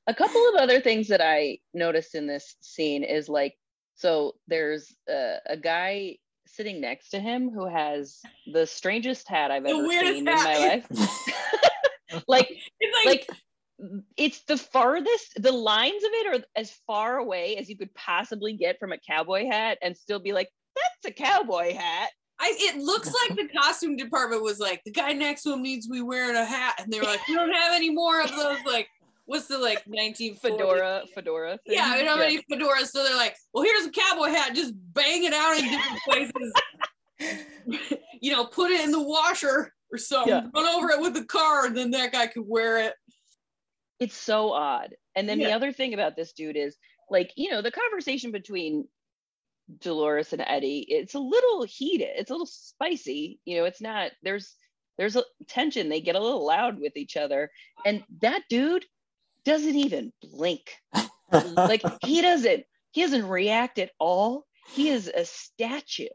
a 0.08 0.14
couple 0.14 0.50
of 0.50 0.56
other 0.56 0.82
things 0.82 1.08
that 1.08 1.22
I 1.22 1.60
noticed 1.74 2.16
in 2.16 2.28
this 2.28 2.56
scene 2.62 3.04
is 3.04 3.30
like, 3.30 3.56
so 3.96 4.36
there's 4.48 4.94
a, 5.10 5.38
a 5.48 5.58
guy 5.58 6.18
sitting 6.48 6.82
next 6.82 7.10
to 7.10 7.20
him 7.20 7.50
who 7.50 7.68
has 7.68 8.20
the 8.52 8.66
strangest 8.66 9.28
hat 9.28 9.52
I've 9.52 9.64
The 9.64 9.70
ever 9.70 9.90
seen 9.90 10.18
in 10.18 10.24
my 10.26 10.58
life. 10.58 10.88
like, 12.28 12.50
It's 12.80 13.06
like, 13.06 13.28
like 13.30 13.40
it's 14.18 14.44
the 14.44 14.58
farthest. 14.58 15.42
The 15.42 15.52
lines 15.52 16.04
of 16.04 16.10
it 16.14 16.28
are 16.28 16.46
as 16.56 16.72
far 16.88 17.18
away 17.18 17.58
as 17.58 17.70
you 17.70 17.78
could 17.78 17.94
possibly 17.94 18.54
get 18.54 18.80
from 18.80 18.92
a 18.92 18.98
cowboy 18.98 19.48
hat, 19.48 19.78
and 19.82 19.98
still 19.98 20.20
be 20.20 20.32
like, 20.32 20.50
"That's 20.76 21.14
a 21.14 21.24
cowboy 21.24 21.74
hat." 21.74 22.10
I, 22.40 22.54
it 22.58 22.78
looks 22.82 23.14
like 23.28 23.38
the 23.38 23.48
costume 23.58 23.96
department 23.96 24.44
was 24.44 24.60
like, 24.60 24.82
the 24.84 24.92
guy 24.92 25.14
next 25.14 25.44
to 25.44 25.54
him 25.54 25.62
needs 25.62 25.88
to 25.88 25.94
be 25.94 26.02
wearing 26.02 26.36
a 26.36 26.44
hat, 26.46 26.76
and 26.80 26.92
they 26.92 27.00
were 27.00 27.06
like, 27.06 27.26
we 27.28 27.36
don't 27.36 27.52
have 27.54 27.74
any 27.74 27.90
more 27.90 28.22
of 28.22 28.30
those. 28.32 28.58
Like, 28.66 28.90
what's 29.26 29.48
the 29.48 29.58
like 29.58 29.84
19 29.88 30.36
Fedora, 30.36 31.04
fedora. 31.14 31.58
Thing. 31.66 31.76
Yeah, 31.78 31.96
we 31.96 32.04
don't 32.04 32.18
have 32.20 32.28
any 32.28 32.44
fedoras, 32.52 32.88
so 32.88 33.04
they're 33.04 33.16
like, 33.16 33.36
well, 33.54 33.64
here's 33.64 33.86
a 33.86 33.92
cowboy 33.92 34.30
hat, 34.30 34.54
just 34.54 34.74
bang 34.94 35.24
it 35.24 35.34
out 35.34 35.58
in 35.58 35.64
different 35.70 36.02
places. 36.04 36.54
you 38.22 38.32
know, 38.32 38.46
put 38.46 38.72
it 38.72 38.82
in 38.82 38.92
the 38.92 39.02
washer 39.02 39.72
or 39.92 39.98
something, 39.98 40.34
Yeah. 40.34 40.48
run 40.54 40.68
over 40.68 40.90
it 40.90 41.00
with 41.00 41.14
the 41.14 41.26
car, 41.26 41.66
and 41.66 41.76
then 41.76 41.92
that 41.92 42.12
guy 42.12 42.28
could 42.28 42.44
wear 42.46 42.80
it. 42.80 42.94
it's 44.00 44.16
so 44.18 44.52
odd. 44.52 44.94
And 45.16 45.30
then 45.30 45.40
the 45.40 45.54
other 45.54 45.72
thing 45.72 45.94
about 45.94 46.18
this 46.18 46.34
dude 46.34 46.58
is 46.58 46.76
like, 47.10 47.32
you 47.38 47.50
know, 47.50 47.62
the 47.62 47.72
conversation 47.72 48.32
between 48.34 48.88
Dolores 49.80 50.34
and 50.34 50.44
Eddie, 50.46 50.86
it's 50.90 51.16
a 51.16 51.20
little 51.20 51.64
heated, 51.64 52.10
it's 52.16 52.30
a 52.30 52.34
little 52.34 52.46
spicy. 52.46 53.40
You 53.46 53.58
know, 53.58 53.66
it's 53.66 53.82
not 53.82 54.12
there's 54.24 54.56
there's 54.98 55.16
a 55.16 55.24
tension. 55.48 55.90
They 55.90 56.02
get 56.02 56.16
a 56.16 56.22
little 56.22 56.46
loud 56.46 56.80
with 56.80 56.96
each 56.96 57.18
other. 57.18 57.52
And 57.86 58.04
that 58.22 58.44
dude 58.50 58.86
doesn't 59.44 59.76
even 59.76 60.14
blink. 60.22 60.72
Like 61.32 61.84
he 62.04 62.22
doesn't 62.22 62.64
he 62.92 63.02
doesn't 63.02 63.28
react 63.28 63.80
at 63.80 63.92
all. 64.00 64.46
He 64.74 64.90
is 64.90 65.12
a 65.14 65.26
statue. 65.26 66.08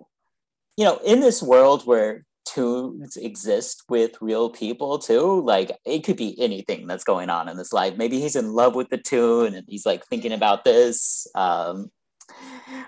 you 0.76 0.84
know, 0.84 0.98
in 1.04 1.20
this 1.20 1.42
world 1.42 1.86
where 1.86 2.24
tunes 2.46 3.16
exist 3.16 3.84
with 3.88 4.20
real 4.20 4.50
people 4.50 4.98
too, 4.98 5.42
like 5.42 5.70
it 5.84 6.00
could 6.00 6.16
be 6.16 6.40
anything 6.40 6.86
that's 6.86 7.04
going 7.04 7.30
on 7.30 7.48
in 7.48 7.56
this 7.56 7.72
life. 7.72 7.96
Maybe 7.96 8.20
he's 8.20 8.34
in 8.34 8.52
love 8.52 8.74
with 8.74 8.88
the 8.88 8.98
tune 8.98 9.54
and 9.54 9.66
he's 9.68 9.86
like 9.86 10.04
thinking 10.06 10.32
about 10.32 10.64
this. 10.64 11.26
Um, 11.34 11.90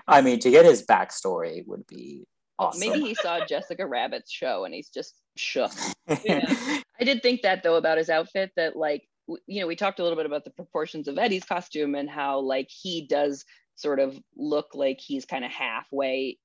I 0.07 0.21
mean, 0.21 0.39
to 0.39 0.51
get 0.51 0.65
his 0.65 0.85
backstory 0.85 1.65
would 1.67 1.85
be 1.87 2.25
awesome. 2.59 2.79
Maybe 2.79 3.01
he 3.01 3.15
saw 3.15 3.45
Jessica 3.45 3.85
Rabbit's 3.85 4.31
show 4.31 4.65
and 4.65 4.73
he's 4.73 4.89
just 4.89 5.15
shook. 5.37 5.71
Yeah. 6.25 6.53
I 6.99 7.05
did 7.05 7.21
think 7.23 7.41
that 7.41 7.63
though 7.63 7.75
about 7.75 7.97
his 7.97 8.09
outfit 8.09 8.51
that 8.57 8.75
like 8.75 9.07
you 9.47 9.61
know 9.61 9.67
we 9.67 9.75
talked 9.75 9.99
a 9.99 10.03
little 10.03 10.17
bit 10.17 10.25
about 10.25 10.43
the 10.43 10.51
proportions 10.51 11.07
of 11.07 11.17
Eddie's 11.17 11.45
costume 11.45 11.95
and 11.95 12.09
how 12.09 12.39
like 12.39 12.69
he 12.69 13.07
does 13.07 13.45
sort 13.75 13.99
of 13.99 14.19
look 14.35 14.67
like 14.75 14.99
he's 14.99 15.25
kind 15.25 15.43
of 15.45 15.51
halfway 15.51 16.37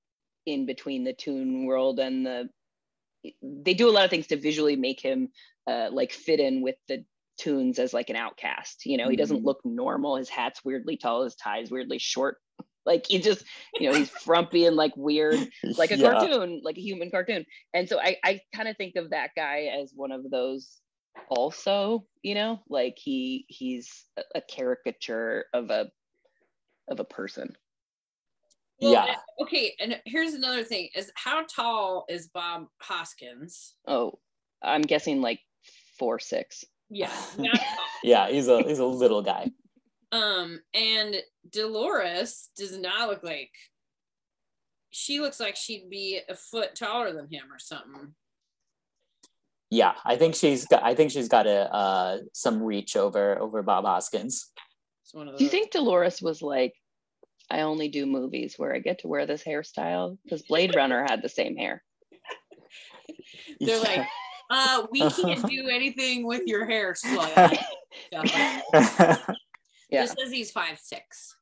in 0.46 0.64
between 0.64 1.04
the 1.04 1.12
tune 1.12 1.66
world 1.66 1.98
and 1.98 2.24
the 2.24 2.48
they 3.42 3.74
do 3.74 3.88
a 3.88 3.92
lot 3.92 4.04
of 4.04 4.10
things 4.10 4.28
to 4.28 4.36
visually 4.36 4.76
make 4.76 5.00
him 5.00 5.28
uh, 5.66 5.88
like 5.92 6.12
fit 6.12 6.40
in 6.40 6.62
with 6.62 6.76
the 6.86 7.04
tunes 7.36 7.78
as 7.78 7.92
like 7.92 8.10
an 8.10 8.16
outcast 8.16 8.86
you 8.86 8.96
know 8.96 9.08
he 9.08 9.16
doesn't 9.16 9.42
Mhm. 9.42 9.44
look 9.44 9.60
normal 9.64 10.16
his 10.16 10.28
hat's 10.28 10.64
weirdly 10.64 10.96
tall 10.96 11.24
his 11.24 11.34
tie's 11.36 11.70
weirdly 11.70 11.98
short 11.98 12.38
like 12.88 13.06
he 13.06 13.20
just 13.20 13.44
you 13.78 13.88
know 13.88 13.94
he's 13.96 14.08
frumpy 14.10 14.64
and 14.66 14.74
like 14.74 14.96
weird 14.96 15.38
like 15.76 15.92
a 15.92 15.96
Yeah. 15.98 16.10
cartoon, 16.12 16.60
like 16.64 16.78
a 16.78 16.80
human 16.80 17.10
cartoon. 17.10 17.44
And 17.74 17.88
so 17.88 18.00
I, 18.00 18.16
I 18.24 18.40
kind 18.54 18.66
of 18.68 18.76
think 18.76 18.96
of 18.96 19.10
that 19.10 19.30
guy 19.36 19.68
as 19.80 19.92
one 19.94 20.10
of 20.10 20.28
those 20.30 20.80
also, 21.28 22.06
you 22.22 22.34
know, 22.34 22.60
like 22.68 22.96
he 22.96 23.44
he's 23.48 24.06
a, 24.16 24.22
a 24.36 24.40
caricature 24.40 25.44
of 25.52 25.70
a 25.70 25.90
of 26.90 26.98
a 26.98 27.04
person. 27.04 27.54
Well, 28.80 28.92
Yeah. 28.92 29.04
and- 29.06 29.16
okay, 29.46 29.74
and 29.80 30.00
here's 30.06 30.32
another 30.34 30.64
thing: 30.64 30.88
is 30.94 31.12
how 31.14 31.44
tall 31.44 32.06
is 32.08 32.28
Bob 32.28 32.66
Hoskins? 32.80 33.74
Oh, 33.86 34.18
I'm 34.62 34.82
guessing 34.82 35.20
like 35.20 35.40
four 35.98 36.18
six. 36.18 36.64
Yeah. 36.90 37.12
Yeah, 38.04 38.30
he's 38.30 38.46
a 38.46 38.62
he's 38.62 38.78
a 38.78 38.86
little 38.86 39.22
guy. 39.22 39.50
Um, 40.12 40.60
and 40.72 41.16
Dolores 41.50 42.50
does 42.56 42.76
not 42.78 43.08
look 43.08 43.22
like 43.22 43.50
she 44.90 45.20
looks 45.20 45.38
like 45.38 45.56
she'd 45.56 45.90
be 45.90 46.20
a 46.28 46.34
foot 46.34 46.74
taller 46.74 47.12
than 47.12 47.28
him 47.30 47.44
or 47.52 47.58
something. 47.58 48.14
Yeah, 49.70 49.92
I 50.04 50.16
think 50.16 50.34
she's 50.34 50.66
got 50.66 50.82
I 50.82 50.94
think 50.94 51.10
she's 51.10 51.28
got 51.28 51.46
a 51.46 51.72
uh 51.72 52.18
some 52.32 52.62
reach 52.62 52.96
over 52.96 53.38
over 53.38 53.62
Bob 53.62 53.84
Hoskins. 53.84 54.50
It's 55.02 55.14
one 55.14 55.28
of 55.28 55.34
those. 55.34 55.38
Do 55.38 55.44
you 55.44 55.50
think 55.50 55.70
Dolores 55.70 56.22
was 56.22 56.40
like, 56.42 56.74
I 57.50 57.60
only 57.60 57.88
do 57.88 58.06
movies 58.06 58.54
where 58.56 58.74
I 58.74 58.78
get 58.78 59.00
to 59.00 59.08
wear 59.08 59.26
this 59.26 59.44
hairstyle? 59.44 60.16
Because 60.24 60.42
Blade 60.42 60.74
Runner 60.74 61.04
had 61.08 61.22
the 61.22 61.28
same 61.28 61.56
hair. 61.56 61.82
they're 63.60 63.80
like, 63.80 64.06
uh, 64.50 64.86
we 64.90 65.00
can't 65.00 65.46
do 65.46 65.68
anything 65.70 66.26
with 66.26 66.42
your 66.46 66.66
hair, 66.66 66.92
slut. 67.04 67.58
Yeah. 68.12 70.02
This 70.02 70.14
says 70.18 70.30
he's 70.30 70.50
five 70.50 70.78
six. 70.78 71.37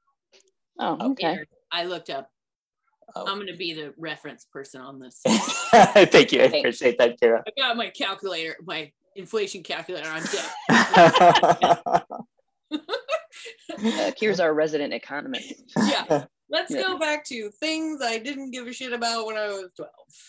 Oh, 0.79 1.11
okay. 1.13 1.39
I 1.73 1.85
looked 1.85 2.11
up. 2.11 2.31
Oh. 3.15 3.27
I'm 3.27 3.39
gonna 3.39 3.57
be 3.57 3.73
the 3.73 3.95
reference 3.97 4.45
person 4.53 4.81
on 4.81 4.99
this. 4.99 5.21
Thank 5.25 6.33
you. 6.33 6.43
I 6.43 6.49
Thanks. 6.49 6.57
appreciate 6.59 6.99
that, 6.99 7.21
Keara. 7.21 7.43
I 7.47 7.51
got 7.61 7.77
my 7.77 7.91
calculator, 7.91 8.57
my 8.67 8.91
inflation 9.15 9.63
calculator 9.63 10.09
on 10.09 10.23
deck. 10.23 12.03
Uh, 13.79 14.11
Keara's 14.21 14.41
our 14.41 14.55
resident 14.55 14.93
economist. 14.95 15.53
yeah. 15.77 16.25
Let's 16.49 16.71
Yeah. 16.73 16.83
go 16.83 16.99
back 16.99 17.25
to 17.27 17.51
things 17.61 18.01
I 18.03 18.19
didn't 18.19 18.51
give 18.53 18.67
a 18.67 18.73
shit 18.73 18.93
about 18.93 19.27
when 19.27 19.37
I 19.37 19.49
was 19.49 19.71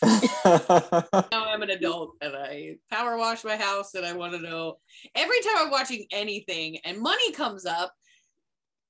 12. 0.04 1.06
now 1.32 1.46
I'm 1.48 1.62
an 1.62 1.70
adult 1.70 2.16
and 2.22 2.36
I 2.36 2.76
power 2.92 3.18
wash 3.18 3.44
my 3.44 3.56
house 3.56 3.94
and 3.94 4.06
I 4.06 4.14
want 4.14 4.34
to 4.34 4.40
know 4.40 4.78
every 5.16 5.40
time 5.42 5.54
I'm 5.60 5.72
watching 5.72 6.06
anything 6.12 6.78
and 6.84 7.00
money 7.00 7.32
comes 7.32 7.66
up. 7.66 7.94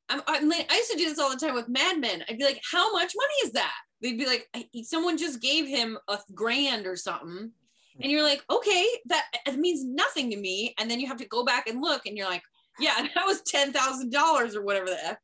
I'm, 0.10 0.22
I'm 0.28 0.50
like, 0.50 0.72
I 0.72 0.76
used 0.76 0.92
to 0.92 0.98
do 0.98 1.06
this 1.06 1.20
all 1.20 1.30
the 1.30 1.38
time 1.38 1.56
with 1.56 1.68
Mad 1.68 2.00
Men. 2.00 2.24
I'd 2.30 2.38
be 2.38 2.46
like, 2.46 2.62
how 2.72 2.92
much 2.94 3.14
money 3.16 3.34
is 3.46 3.52
that? 3.54 3.74
They'd 4.02 4.18
be 4.18 4.26
like, 4.26 4.48
someone 4.84 5.18
just 5.18 5.42
gave 5.42 5.68
him 5.68 5.98
a 6.08 6.20
grand 6.34 6.86
or 6.86 6.96
something. 6.96 7.52
And 8.00 8.12
you're 8.12 8.24
like, 8.24 8.44
okay, 8.50 8.86
that 9.08 9.26
it 9.48 9.58
means 9.58 9.84
nothing 9.84 10.30
to 10.30 10.38
me. 10.38 10.76
And 10.80 10.90
then 10.90 11.00
you 11.00 11.08
have 11.08 11.18
to 11.18 11.26
go 11.26 11.44
back 11.44 11.68
and 11.68 11.82
look 11.82 12.06
and 12.06 12.16
you're 12.16 12.30
like, 12.30 12.44
yeah, 12.80 12.96
that 13.16 13.26
was 13.26 13.42
$10,000 13.52 14.56
or 14.56 14.62
whatever 14.62 14.86
the 14.86 15.06
F. 15.06 15.18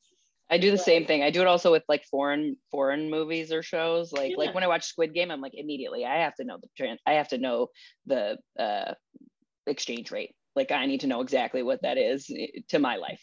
I 0.50 0.58
do 0.58 0.72
the 0.72 0.78
same 0.78 1.06
thing. 1.06 1.24
I 1.24 1.32
do 1.32 1.42
it 1.42 1.48
also 1.48 1.72
with 1.72 1.84
like 1.88 2.04
foreign 2.06 2.58
foreign 2.70 3.10
movies 3.10 3.52
or 3.52 3.64
shows. 3.64 4.12
Like 4.12 4.32
Yeah. 4.32 4.38
like 4.38 4.54
when 4.54 4.64
I 4.64 4.68
watch 4.68 4.86
Squid 4.86 5.14
Game, 5.14 5.32
I'm 5.32 5.42
like 5.42 5.54
immediately 5.56 6.06
I 6.06 6.18
have 6.18 6.36
to 6.36 6.44
know 6.44 6.58
the 6.62 6.68
trans. 6.78 7.00
I 7.08 7.14
have 7.14 7.30
to 7.30 7.38
know 7.38 7.70
the 8.06 8.38
uh, 8.60 8.94
exchange 9.66 10.12
rate. 10.12 10.36
Like 10.56 10.72
I 10.72 10.86
need 10.86 11.00
to 11.02 11.08
know 11.08 11.22
exactly 11.22 11.64
what 11.64 11.82
that 11.82 11.98
is 11.98 12.30
eh, 12.30 12.60
to 12.70 12.80
my 12.80 12.98
life. 12.98 13.22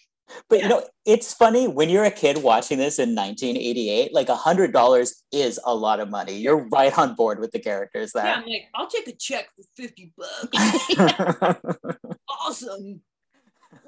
But 0.49 0.61
you 0.61 0.69
know, 0.69 0.85
it's 1.05 1.33
funny 1.33 1.66
when 1.69 1.88
you're 1.88 2.05
a 2.05 2.11
kid 2.11 2.43
watching 2.43 2.79
this 2.79 2.99
in 2.99 3.14
1988, 3.14 4.12
like 4.14 4.29
a 4.29 4.37
hundred 4.37 4.73
dollars 4.73 5.23
is 5.33 5.61
a 5.64 5.75
lot 5.75 6.01
of 6.01 6.11
money. 6.11 6.37
You're 6.37 6.69
right 6.69 6.97
on 6.97 7.14
board 7.14 7.40
with 7.40 7.53
the 7.53 7.59
characters 7.59 8.12
Yeah, 8.14 8.23
there. 8.23 8.35
I'm 8.35 8.47
like, 8.47 8.69
I'll 8.75 8.88
take 8.88 9.09
a 9.09 9.12
check 9.12 9.49
for 9.57 9.62
50 9.77 10.12
bucks. 10.16 11.57
awesome. 12.29 13.01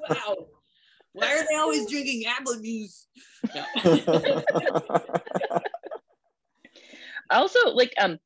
Wow. 0.09 0.35
Why 1.13 1.37
are 1.37 1.45
they 1.47 1.55
always 1.57 1.89
drinking 1.89 2.25
apple 2.25 2.59
juice? 2.59 3.05
No. 3.53 4.41
Also 7.29 7.69
like 7.69 7.93
um 7.99 8.17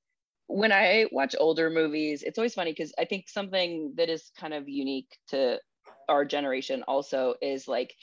when 0.48 0.72
I 0.72 1.08
watch 1.12 1.36
older 1.38 1.70
movies, 1.70 2.24
it's 2.24 2.38
always 2.38 2.54
funny 2.54 2.72
because 2.72 2.94
I 2.98 3.04
think 3.04 3.28
something 3.28 3.94
that 3.98 4.10
is 4.10 4.32
kind 4.40 4.54
of 4.54 4.70
unique 4.70 5.18
to 5.30 5.60
our 6.10 6.26
generation 6.26 6.84
also 6.84 7.36
is 7.42 7.68
like 7.68 7.94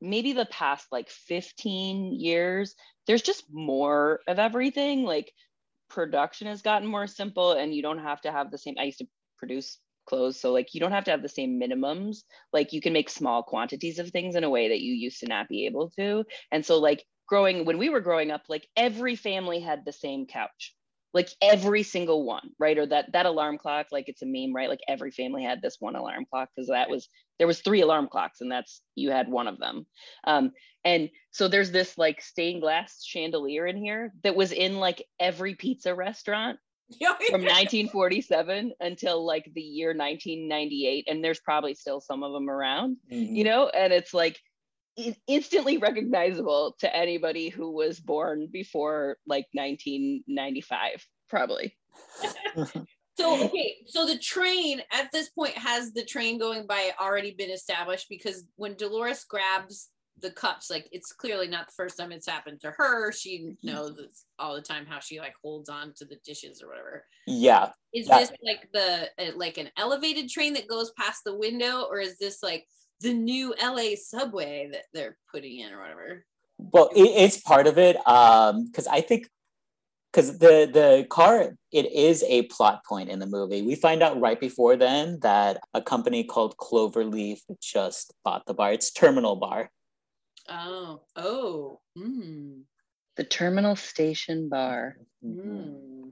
maybe 0.00 0.32
the 0.32 0.46
past 0.46 0.86
like 0.92 1.08
15 1.10 2.14
years, 2.18 2.74
there's 3.06 3.22
just 3.22 3.44
more 3.50 4.20
of 4.28 4.38
everything. 4.38 5.04
Like 5.04 5.32
production 5.88 6.46
has 6.46 6.62
gotten 6.62 6.88
more 6.88 7.06
simple 7.06 7.52
and 7.52 7.74
you 7.74 7.82
don't 7.82 7.98
have 7.98 8.20
to 8.22 8.32
have 8.32 8.50
the 8.50 8.58
same. 8.58 8.74
I 8.78 8.84
used 8.84 8.98
to 8.98 9.08
produce 9.38 9.78
clothes, 10.06 10.40
so 10.40 10.52
like 10.52 10.74
you 10.74 10.80
don't 10.80 10.92
have 10.92 11.04
to 11.04 11.10
have 11.10 11.22
the 11.22 11.28
same 11.28 11.60
minimums. 11.60 12.18
Like 12.52 12.72
you 12.72 12.80
can 12.80 12.92
make 12.92 13.10
small 13.10 13.42
quantities 13.42 13.98
of 13.98 14.10
things 14.10 14.36
in 14.36 14.44
a 14.44 14.50
way 14.50 14.68
that 14.68 14.80
you 14.80 14.92
used 14.94 15.20
to 15.20 15.26
not 15.26 15.48
be 15.48 15.66
able 15.66 15.90
to. 15.98 16.24
And 16.50 16.64
so 16.64 16.78
like 16.78 17.04
growing 17.26 17.64
when 17.64 17.78
we 17.78 17.88
were 17.88 18.00
growing 18.00 18.30
up, 18.30 18.42
like 18.48 18.66
every 18.76 19.16
family 19.16 19.60
had 19.60 19.84
the 19.84 19.92
same 19.92 20.26
couch 20.26 20.74
like 21.18 21.30
every 21.42 21.82
single 21.82 22.24
one 22.24 22.50
right? 22.60 22.78
Or 22.78 22.86
that 22.86 23.10
that 23.12 23.26
alarm 23.26 23.58
clock 23.58 23.88
like 23.90 24.08
it's 24.08 24.22
a 24.22 24.26
meme 24.26 24.54
right? 24.54 24.68
Like 24.68 24.82
every 24.86 25.10
family 25.10 25.42
had 25.42 25.60
this 25.60 25.78
one 25.80 25.96
alarm 25.96 26.26
clock 26.30 26.48
because 26.54 26.68
that 26.68 26.88
was 26.88 27.08
there 27.38 27.48
was 27.48 27.60
three 27.60 27.80
alarm 27.80 28.06
clocks 28.08 28.40
and 28.40 28.52
that's 28.52 28.82
you 28.94 29.10
had 29.10 29.28
one 29.28 29.48
of 29.48 29.58
them. 29.58 29.84
Um 30.22 30.52
and 30.84 31.10
so 31.32 31.48
there's 31.48 31.72
this 31.72 31.98
like 31.98 32.22
stained 32.22 32.60
glass 32.62 33.02
chandelier 33.04 33.66
in 33.66 33.76
here 33.76 34.12
that 34.22 34.36
was 34.36 34.52
in 34.52 34.78
like 34.78 35.04
every 35.18 35.56
pizza 35.56 35.92
restaurant 35.92 36.60
from 37.00 37.42
1947 37.42 38.74
until 38.78 39.26
like 39.26 39.50
the 39.56 39.60
year 39.60 39.88
1998 39.88 41.08
and 41.08 41.24
there's 41.24 41.40
probably 41.40 41.74
still 41.74 42.00
some 42.00 42.22
of 42.22 42.32
them 42.32 42.48
around 42.48 42.96
you 43.08 43.42
know? 43.42 43.68
And 43.68 43.92
it's 43.92 44.14
like 44.14 44.38
instantly 45.26 45.78
recognizable 45.78 46.74
to 46.80 46.94
anybody 46.94 47.48
who 47.48 47.70
was 47.72 48.00
born 48.00 48.48
before 48.50 49.16
like 49.26 49.46
1995 49.52 51.06
probably 51.28 51.76
So 53.18 53.34
okay, 53.46 53.78
so 53.86 54.06
the 54.06 54.16
train 54.18 54.80
at 54.92 55.10
this 55.10 55.28
point 55.30 55.58
has 55.58 55.92
the 55.92 56.04
train 56.04 56.38
going 56.38 56.68
by 56.68 56.92
already 57.00 57.32
been 57.32 57.50
established 57.50 58.06
because 58.08 58.44
when 58.54 58.76
Dolores 58.76 59.24
grabs 59.24 59.90
the 60.20 60.30
cups, 60.30 60.70
like 60.70 60.88
it's 60.92 61.12
clearly 61.12 61.48
not 61.48 61.66
the 61.66 61.72
first 61.76 61.98
time 61.98 62.12
it's 62.12 62.28
happened 62.28 62.60
to 62.60 62.70
her. 62.70 63.10
She 63.10 63.56
knows 63.64 64.24
all 64.38 64.54
the 64.54 64.62
time 64.62 64.86
how 64.86 65.00
she 65.00 65.18
like 65.18 65.34
holds 65.42 65.68
on 65.68 65.94
to 65.96 66.04
the 66.04 66.18
dishes 66.24 66.62
or 66.62 66.68
whatever. 66.68 67.04
yeah. 67.26 67.70
Is 67.92 68.06
Yeah. 68.06 68.18
this 68.20 68.32
like 68.44 68.68
the 68.72 69.08
uh, 69.18 69.32
like 69.34 69.58
an 69.58 69.70
elevated 69.76 70.28
train 70.28 70.52
that 70.52 70.68
goes 70.68 70.92
past 70.92 71.22
the 71.24 71.36
window, 71.36 71.86
or 71.90 71.98
is 71.98 72.18
this 72.18 72.40
like 72.40 72.66
the 73.00 73.14
new 73.14 73.54
LA 73.62 73.94
subway 73.96 74.68
that 74.72 74.84
they're 74.92 75.16
putting 75.32 75.58
in 75.58 75.72
or 75.72 75.80
whatever? 75.80 76.24
Well, 76.58 76.90
it, 76.94 77.02
it's 77.02 77.40
part 77.40 77.66
of 77.66 77.78
it. 77.78 77.96
Um, 78.06 78.66
because 78.66 78.86
I 78.86 79.00
think 79.00 79.28
because 80.12 80.38
the 80.38 80.68
the 80.72 81.06
car 81.10 81.54
it 81.70 81.92
is 81.92 82.24
a 82.26 82.42
plot 82.42 82.84
point 82.84 83.10
in 83.10 83.18
the 83.18 83.26
movie. 83.26 83.62
We 83.62 83.74
find 83.74 84.02
out 84.02 84.20
right 84.20 84.40
before 84.40 84.76
then 84.76 85.18
that 85.20 85.60
a 85.74 85.82
company 85.82 86.24
called 86.24 86.56
Cloverleaf 86.56 87.40
just 87.60 88.14
bought 88.24 88.46
the 88.46 88.54
bar. 88.54 88.72
It's 88.72 88.90
Terminal 88.90 89.36
Bar. 89.36 89.70
Oh, 90.48 91.02
oh, 91.14 91.80
mm, 91.96 92.62
the 93.16 93.24
terminal 93.24 93.76
station 93.76 94.48
bar 94.48 94.96
mm. 95.22 96.10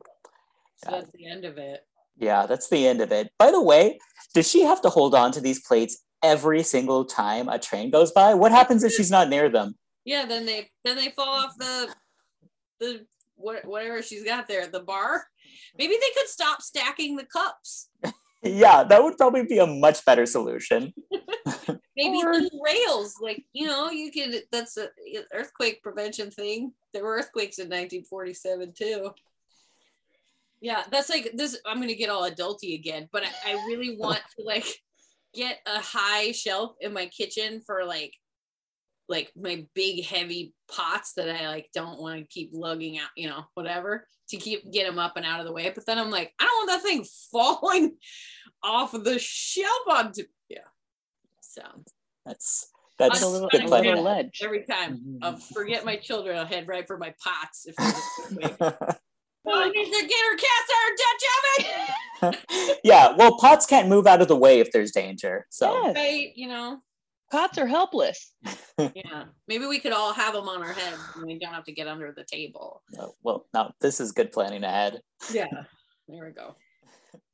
So 0.84 0.90
that's 0.90 1.10
the 1.12 1.26
end 1.26 1.44
of 1.44 1.56
it. 1.56 1.80
Yeah, 2.18 2.46
that's 2.46 2.68
the 2.68 2.86
end 2.86 3.00
of 3.00 3.12
it. 3.12 3.30
By 3.38 3.50
the 3.50 3.62
way, 3.62 3.98
does 4.34 4.48
she 4.48 4.62
have 4.62 4.82
to 4.82 4.90
hold 4.90 5.14
on 5.14 5.32
to 5.32 5.40
these 5.40 5.60
plates 5.60 6.02
every 6.22 6.62
single 6.62 7.04
time 7.04 7.48
a 7.48 7.58
train 7.58 7.90
goes 7.90 8.12
by? 8.12 8.34
What 8.34 8.52
happens 8.52 8.84
if 8.84 8.92
she's 8.92 9.10
not 9.10 9.28
near 9.28 9.48
them? 9.48 9.74
Yeah, 10.04 10.24
then 10.26 10.46
they 10.46 10.70
then 10.84 10.96
they 10.96 11.10
fall 11.10 11.28
off 11.28 11.56
the 11.58 11.94
the 12.80 13.06
whatever 13.36 14.02
she's 14.02 14.24
got 14.24 14.48
there 14.48 14.62
at 14.62 14.72
the 14.72 14.80
bar. 14.80 15.26
Maybe 15.78 15.94
they 15.94 16.20
could 16.20 16.28
stop 16.28 16.62
stacking 16.62 17.16
the 17.16 17.26
cups. 17.26 17.88
Yeah, 18.42 18.84
that 18.84 19.02
would 19.02 19.16
probably 19.16 19.44
be 19.44 19.58
a 19.58 19.66
much 19.66 20.04
better 20.04 20.24
solution. 20.24 20.92
Maybe 21.96 22.18
Or- 22.22 22.32
little 22.34 22.60
rails, 22.64 23.16
like 23.20 23.44
you 23.52 23.66
know, 23.66 23.90
you 23.90 24.12
could. 24.12 24.42
That's 24.52 24.76
a 24.76 24.88
earthquake 25.32 25.82
prevention 25.82 26.30
thing. 26.30 26.72
There 26.92 27.02
were 27.02 27.16
earthquakes 27.16 27.58
in 27.58 27.64
1947 27.64 28.74
too. 28.76 29.10
Yeah, 30.60 30.84
that's 30.90 31.08
like 31.10 31.32
this. 31.34 31.58
I'm 31.66 31.80
gonna 31.80 31.94
get 31.94 32.10
all 32.10 32.30
adulty 32.30 32.74
again, 32.74 33.08
but 33.10 33.24
I, 33.24 33.52
I 33.52 33.66
really 33.66 33.96
want 33.96 34.20
to 34.38 34.44
like 34.44 34.66
get 35.36 35.58
a 35.66 35.78
high 35.80 36.32
shelf 36.32 36.72
in 36.80 36.92
my 36.92 37.06
kitchen 37.06 37.60
for 37.66 37.84
like 37.84 38.14
like 39.08 39.30
my 39.36 39.64
big 39.74 40.04
heavy 40.04 40.52
pots 40.68 41.12
that 41.12 41.28
I 41.30 41.46
like 41.48 41.68
don't 41.72 42.00
want 42.00 42.18
to 42.18 42.26
keep 42.26 42.50
lugging 42.52 42.98
out, 42.98 43.10
you 43.16 43.28
know, 43.28 43.44
whatever 43.54 44.04
to 44.30 44.36
keep 44.36 44.72
get 44.72 44.84
them 44.88 44.98
up 44.98 45.12
and 45.16 45.24
out 45.24 45.38
of 45.38 45.46
the 45.46 45.52
way. 45.52 45.70
But 45.72 45.86
then 45.86 45.98
I'm 45.98 46.10
like, 46.10 46.32
I 46.40 46.44
don't 46.44 46.66
want 46.68 46.82
that 46.82 46.88
thing 46.88 47.04
falling 47.32 47.96
off 48.64 48.90
the 48.90 49.18
shelf 49.20 49.82
onto 49.88 50.24
yeah. 50.48 50.58
So 51.40 51.62
That's 52.24 52.68
that's 52.98 53.22
a 53.22 53.28
little, 53.28 53.48
good 53.48 53.64
a 53.64 53.68
planning. 53.68 53.90
little 53.90 54.04
ledge 54.04 54.40
every 54.42 54.64
time 54.64 54.96
Mhm. 54.98 55.18
I'll 55.22 55.36
forget 55.36 55.84
my 55.84 55.96
children, 55.96 56.36
I'll 56.36 56.46
head 56.46 56.66
right 56.66 56.86
for 56.86 56.98
my 56.98 57.14
pots. 57.22 57.66
If 57.66 57.76
there's 59.46 59.56
an 59.58 59.62
earthquake. 59.68 59.86
I 59.86 59.90
need 59.90 60.00
to 60.00 60.06
get 60.06 60.24
her 60.30 60.36
cast 60.36 60.72
iron 60.78 60.96
Dutch 60.98 62.34
oven. 62.68 62.78
yeah, 62.84 63.14
well, 63.16 63.36
pots 63.38 63.66
can't 63.66 63.88
move 63.88 64.06
out 64.06 64.20
of 64.22 64.28
the 64.28 64.36
way 64.36 64.60
if 64.60 64.70
there's 64.72 64.92
danger. 64.92 65.46
So 65.50 65.72
Yes. 65.86 65.94
Right, 65.96 66.32
you 66.34 66.48
know. 66.48 66.78
pots 67.30 67.58
are 67.58 67.66
helpless 67.66 68.32
Yeah. 68.78 69.24
Maybe 69.48 69.66
we 69.66 69.78
could 69.80 69.92
all 69.92 70.12
have 70.12 70.32
them 70.34 70.48
on 70.48 70.62
our 70.62 70.72
head 70.72 70.94
and 71.14 71.26
we 71.26 71.38
don't 71.38 71.52
have 71.52 71.64
to 71.64 71.72
get 71.72 71.86
under 71.88 72.12
the 72.12 72.24
table. 72.24 72.82
no, 72.92 73.14
well, 73.22 73.46
no, 73.54 73.70
this 73.80 74.00
is 74.00 74.12
good 74.12 74.32
planning 74.32 74.64
ahead. 74.64 75.00
Yeah. 75.32 75.46
There 76.08 76.24
we 76.24 76.32
go. 76.32 76.54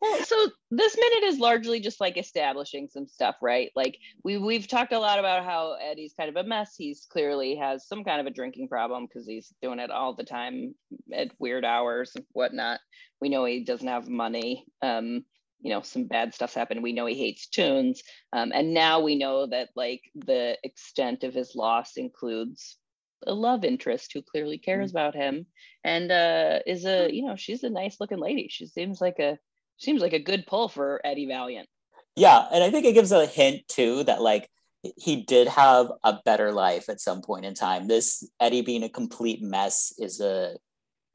Well, 0.00 0.22
so 0.24 0.48
this 0.70 0.96
minute 0.96 1.24
is 1.24 1.38
largely 1.38 1.80
just 1.80 2.00
like 2.00 2.16
establishing 2.16 2.88
some 2.88 3.06
stuff, 3.06 3.36
right? 3.42 3.70
Like 3.76 3.98
we 4.24 4.38
we've 4.38 4.66
talked 4.66 4.92
a 4.92 4.98
lot 4.98 5.18
about 5.18 5.44
how 5.44 5.76
Eddie's 5.82 6.14
kind 6.14 6.28
of 6.28 6.36
a 6.36 6.48
mess. 6.48 6.74
He's 6.76 7.06
clearly 7.10 7.56
has 7.56 7.86
some 7.86 8.04
kind 8.04 8.20
of 8.20 8.26
a 8.26 8.34
drinking 8.34 8.68
problem 8.68 9.06
because 9.06 9.26
he's 9.26 9.52
doing 9.62 9.78
it 9.78 9.90
all 9.90 10.14
the 10.14 10.24
time 10.24 10.74
at 11.12 11.30
weird 11.38 11.64
hours 11.64 12.12
and 12.16 12.24
whatnot. 12.32 12.80
We 13.20 13.28
know 13.28 13.44
he 13.44 13.64
doesn't 13.64 13.86
have 13.86 14.08
money. 14.08 14.66
Um, 14.82 15.24
you 15.60 15.70
know, 15.70 15.82
some 15.82 16.04
bad 16.04 16.34
stuff's 16.34 16.54
happened. 16.54 16.82
We 16.82 16.92
know 16.92 17.06
he 17.06 17.14
hates 17.14 17.48
tunes. 17.48 18.02
Um, 18.32 18.50
and 18.52 18.74
now 18.74 19.00
we 19.00 19.14
know 19.14 19.46
that 19.46 19.68
like 19.76 20.02
the 20.14 20.58
extent 20.64 21.22
of 21.22 21.34
his 21.34 21.54
loss 21.54 21.96
includes 21.96 22.78
a 23.26 23.32
love 23.32 23.64
interest 23.64 24.12
who 24.12 24.22
clearly 24.22 24.58
cares 24.58 24.90
about 24.90 25.14
him 25.14 25.46
and 25.84 26.10
uh 26.10 26.58
is 26.66 26.84
a 26.84 27.08
you 27.12 27.24
know 27.24 27.36
she's 27.36 27.62
a 27.62 27.70
nice 27.70 27.98
looking 28.00 28.18
lady 28.18 28.48
she 28.50 28.66
seems 28.66 29.00
like 29.00 29.18
a 29.18 29.38
seems 29.82 30.00
like 30.00 30.12
a 30.12 30.18
good 30.18 30.46
pull 30.46 30.68
for 30.68 31.00
Eddie 31.04 31.26
Valiant. 31.26 31.68
Yeah, 32.16 32.46
and 32.52 32.62
I 32.62 32.70
think 32.70 32.84
it 32.84 32.92
gives 32.92 33.12
a 33.12 33.26
hint 33.26 33.66
too 33.68 34.04
that 34.04 34.20
like 34.20 34.48
he 34.96 35.22
did 35.22 35.48
have 35.48 35.92
a 36.02 36.18
better 36.24 36.52
life 36.52 36.88
at 36.88 37.00
some 37.00 37.22
point 37.22 37.44
in 37.44 37.54
time. 37.54 37.88
This 37.88 38.28
Eddie 38.40 38.62
being 38.62 38.82
a 38.82 38.88
complete 38.88 39.42
mess 39.42 39.92
is 39.98 40.20
a 40.20 40.56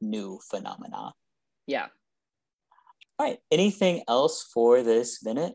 new 0.00 0.38
phenomena. 0.50 1.12
Yeah. 1.66 1.86
All 3.18 3.26
right, 3.26 3.38
anything 3.50 4.02
else 4.08 4.48
for 4.54 4.82
this 4.82 5.24
minute? 5.24 5.54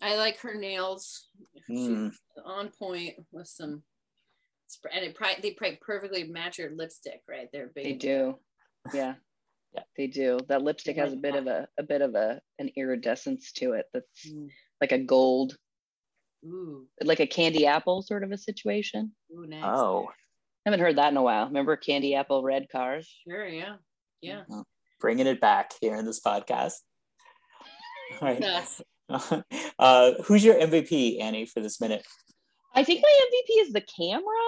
I 0.00 0.16
like 0.16 0.38
her 0.40 0.54
nails. 0.54 1.28
Mm. 1.70 2.10
She's 2.10 2.20
on 2.44 2.70
point 2.78 3.14
with 3.32 3.48
some, 3.48 3.82
and 4.92 5.04
it 5.04 5.14
probably 5.14 5.42
they 5.42 5.50
probably 5.52 5.78
perfectly 5.80 6.24
match 6.24 6.58
her 6.58 6.70
lipstick, 6.74 7.22
right? 7.28 7.48
They're 7.52 7.70
big. 7.74 7.84
They 7.84 7.92
do. 7.94 8.38
Yeah. 8.92 9.14
Yeah. 9.76 9.82
They 9.96 10.06
do. 10.06 10.38
That 10.48 10.62
lipstick 10.62 10.96
has 10.96 11.12
a 11.12 11.16
bit 11.16 11.34
of 11.34 11.46
a 11.46 11.68
a 11.78 11.82
bit 11.82 12.00
of 12.02 12.14
a 12.14 12.40
an 12.58 12.70
iridescence 12.76 13.52
to 13.52 13.72
it 13.72 13.86
that's 13.92 14.26
Mm. 14.28 14.48
like 14.80 14.92
a 14.92 14.98
gold, 14.98 15.56
Ooh, 16.44 16.86
like 17.02 17.20
a 17.20 17.26
candy 17.26 17.66
apple 17.66 18.02
sort 18.02 18.24
of 18.24 18.32
a 18.32 18.38
situation. 18.38 19.12
ooh, 19.32 19.46
nice. 19.46 19.62
Oh, 19.64 20.08
haven't 20.64 20.80
heard 20.80 20.96
that 20.96 21.10
in 21.10 21.16
a 21.16 21.22
while. 21.22 21.46
Remember 21.46 21.76
candy 21.76 22.14
apple 22.14 22.42
red 22.42 22.68
cars? 22.70 23.08
sure, 23.28 23.46
yeah, 23.46 23.76
yeah. 24.20 24.42
bringing 25.00 25.26
it 25.26 25.40
back 25.40 25.72
here 25.80 25.96
in 25.96 26.06
this 26.06 26.20
podcast. 26.20 26.74
All 28.20 28.28
right. 28.28 28.40
Yes. 28.40 28.82
Uh, 29.78 30.12
who's 30.24 30.42
your 30.42 30.54
MVP, 30.56 31.20
Annie, 31.20 31.44
for 31.46 31.60
this 31.60 31.80
minute? 31.82 32.04
I 32.74 32.82
think 32.82 33.02
my 33.02 33.20
MVP 33.30 33.60
is 33.60 33.72
the 33.74 33.82
camera 33.82 34.46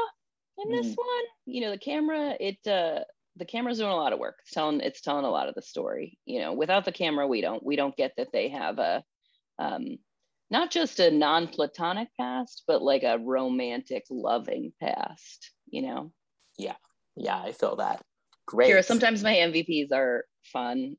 in 0.65 0.71
this 0.73 0.87
Mhm. 0.87 0.97
one. 0.97 1.25
You 1.47 1.61
know, 1.61 1.71
the 1.71 1.79
camera, 1.79 2.35
it 2.41 2.67
uh 2.67 3.05
the 3.39 3.45
camera's 3.45 3.79
doing 3.79 3.91
a 3.91 3.97
lot 3.97 4.13
of 4.13 4.19
work. 4.19 4.37
It's 4.43 4.53
telling 4.53 4.81
it's 4.81 5.01
telling 5.01 5.25
a 5.25 5.31
lot 5.31 5.49
of 5.49 5.55
the 5.55 5.63
story. 5.63 6.19
You 6.27 6.41
know, 6.41 6.53
without 6.53 6.85
the 6.85 6.93
camera, 6.93 7.27
we 7.27 7.41
don't 7.41 7.65
we 7.65 7.77
don't 7.77 7.97
get 7.97 8.13
that 8.17 8.29
they 8.33 8.49
have 8.49 8.79
a 8.79 9.03
um 9.59 9.99
not 10.51 10.71
just 10.71 10.99
a 10.99 11.11
non-platonic 11.11 12.09
past, 12.19 12.65
but 12.67 12.83
like 12.83 13.03
a 13.03 13.19
romantic 13.19 14.05
loving 14.11 14.73
past, 14.81 15.51
you 15.69 15.83
know. 15.83 16.13
Yeah, 16.59 16.77
yeah, 17.17 17.37
I 17.39 17.53
feel 17.53 17.77
that. 17.77 18.01
Great. 18.47 18.71
Keara, 18.71 18.83
sometimes 18.85 19.23
my 19.23 19.35
MVPs 19.35 19.93
are 19.93 20.25
fun 20.45 20.97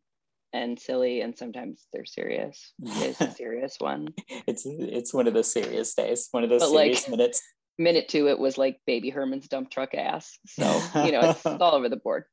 and 0.54 0.80
silly, 0.80 1.22
and 1.22 1.36
sometimes 1.38 1.88
they're 1.92 2.06
serious. 2.06 2.74
It's 2.84 3.20
a 3.22 3.32
serious 3.36 3.76
one. 3.80 4.10
it's 4.48 4.64
it's 4.68 5.14
one 5.14 5.28
of 5.28 5.34
those 5.34 5.52
serious 5.52 5.94
days, 5.96 6.28
one 6.32 6.44
of 6.44 6.50
those 6.50 6.62
But, 6.62 6.72
like- 6.72 6.84
serious 6.96 7.10
minutes. 7.10 7.42
Minute 7.80 8.10
two, 8.10 8.28
it 8.28 8.38
was 8.38 8.58
like 8.58 8.82
baby 8.86 9.10
Herman's 9.10 9.48
dump 9.48 9.72
truck 9.72 9.96
ass. 9.96 10.38
So, 10.46 10.66
you 10.96 11.14
know, 11.14 11.22
it's 11.22 11.46
all 11.46 11.76
over 11.76 11.88
the 11.88 11.96
board. 11.96 12.26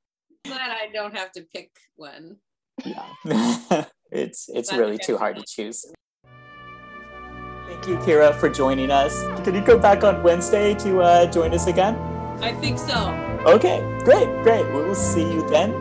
Glad 0.45 0.73
I 0.73 0.89
don't 0.93 1.17
have 1.17 1.31
to 1.33 1.47
pick 1.55 1.71
one. 1.95 2.39
Yeah. 2.85 3.05
it's 4.11 4.49
it's 4.49 4.71
That's 4.71 4.73
really 4.73 4.99
too 4.99 5.17
hard 5.17 5.37
to 5.37 5.45
choose. 5.47 5.87
Thank 7.69 7.87
you, 7.87 7.97
Keara, 7.99 8.35
for 8.35 8.49
joining 8.49 8.91
us. 8.91 9.23
Can 9.45 9.55
you 9.55 9.61
go 9.61 9.79
back 9.79 10.03
on 10.03 10.25
Wednesday 10.25 10.75
to 10.75 11.03
uh, 11.03 11.27
join 11.31 11.55
us 11.55 11.69
again? 11.69 11.95
I 12.43 12.53
think 12.53 12.77
so. 12.77 13.11
Okay, 13.47 13.79
great, 14.03 14.43
great. 14.43 14.67
We 14.75 14.83
will 14.83 14.97
see 14.97 15.23
you 15.23 15.49
then. 15.49 15.73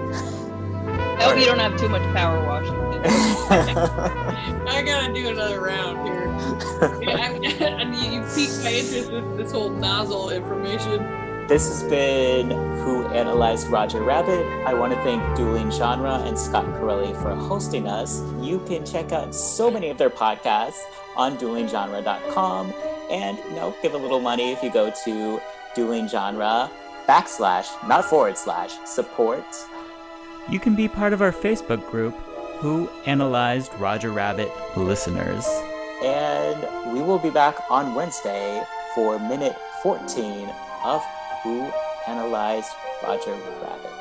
I 1.18 1.24
hope 1.24 1.40
you 1.40 1.46
don't 1.46 1.58
have 1.58 1.76
too 1.76 1.90
much 1.90 2.04
power 2.14 2.46
washing. 2.46 2.76
I 4.68 4.84
gotta 4.86 5.12
do 5.12 5.28
another 5.30 5.60
round 5.60 6.08
here. 6.08 6.25
Yeah, 7.02 7.18
I, 7.18 7.30
and 7.64 7.96
you, 7.96 8.20
you 8.20 8.22
piqued 8.36 8.64
my 8.64 8.74
interest 8.74 9.12
with 9.12 9.38
this 9.38 9.52
whole 9.52 9.70
nozzle 9.70 10.30
information. 10.30 11.26
This 11.48 11.68
has 11.68 11.84
been 11.90 12.50
Who 12.50 13.06
Analyzed 13.10 13.68
Roger 13.68 14.02
Rabbit. 14.02 14.46
I 14.66 14.74
want 14.74 14.94
to 14.94 15.04
thank 15.04 15.38
Dueling 15.38 15.70
Genre 15.70 16.16
and 16.26 16.38
Scott 16.38 16.66
Corelli 16.80 17.14
for 17.22 17.36
hosting 17.36 17.88
us. 17.88 18.24
You 18.42 18.60
can 18.68 18.84
check 18.84 19.12
out 19.12 19.36
so 19.36 19.70
many 19.70 19.90
of 19.90 20.00
their 20.00 20.10
podcasts 20.10 20.82
on 21.16 21.38
duelinggenre.com 21.38 22.74
and 23.12 23.38
you 23.38 23.52
know, 23.52 23.76
give 23.84 23.94
a 23.94 23.98
little 23.98 24.20
money 24.20 24.52
if 24.54 24.64
you 24.64 24.72
go 24.72 24.92
to 25.04 25.40
Dueling 25.76 26.08
Genre 26.08 26.72
backslash, 27.08 27.68
not 27.88 28.06
forward 28.06 28.38
slash, 28.38 28.74
support. 28.84 29.46
You 30.50 30.60
can 30.60 30.76
be 30.76 30.88
part 30.88 31.14
of 31.14 31.22
our 31.22 31.32
Facebook 31.32 31.88
group, 31.92 32.16
Who 32.60 32.90
Analyzed 33.06 33.72
Roger 33.80 34.12
Rabbit 34.12 34.52
Listeners. 34.76 35.46
And 36.06 36.94
we 36.94 37.02
will 37.02 37.18
be 37.18 37.32
back 37.32 37.56
on 37.72 37.96
Wednesday 37.96 38.64
for 38.94 39.18
minute 39.18 39.58
14 39.82 40.48
of 40.84 41.04
Who 41.42 41.72
Analyzed 42.08 42.70
Roger 43.04 43.34
Rabbit. 43.34 43.95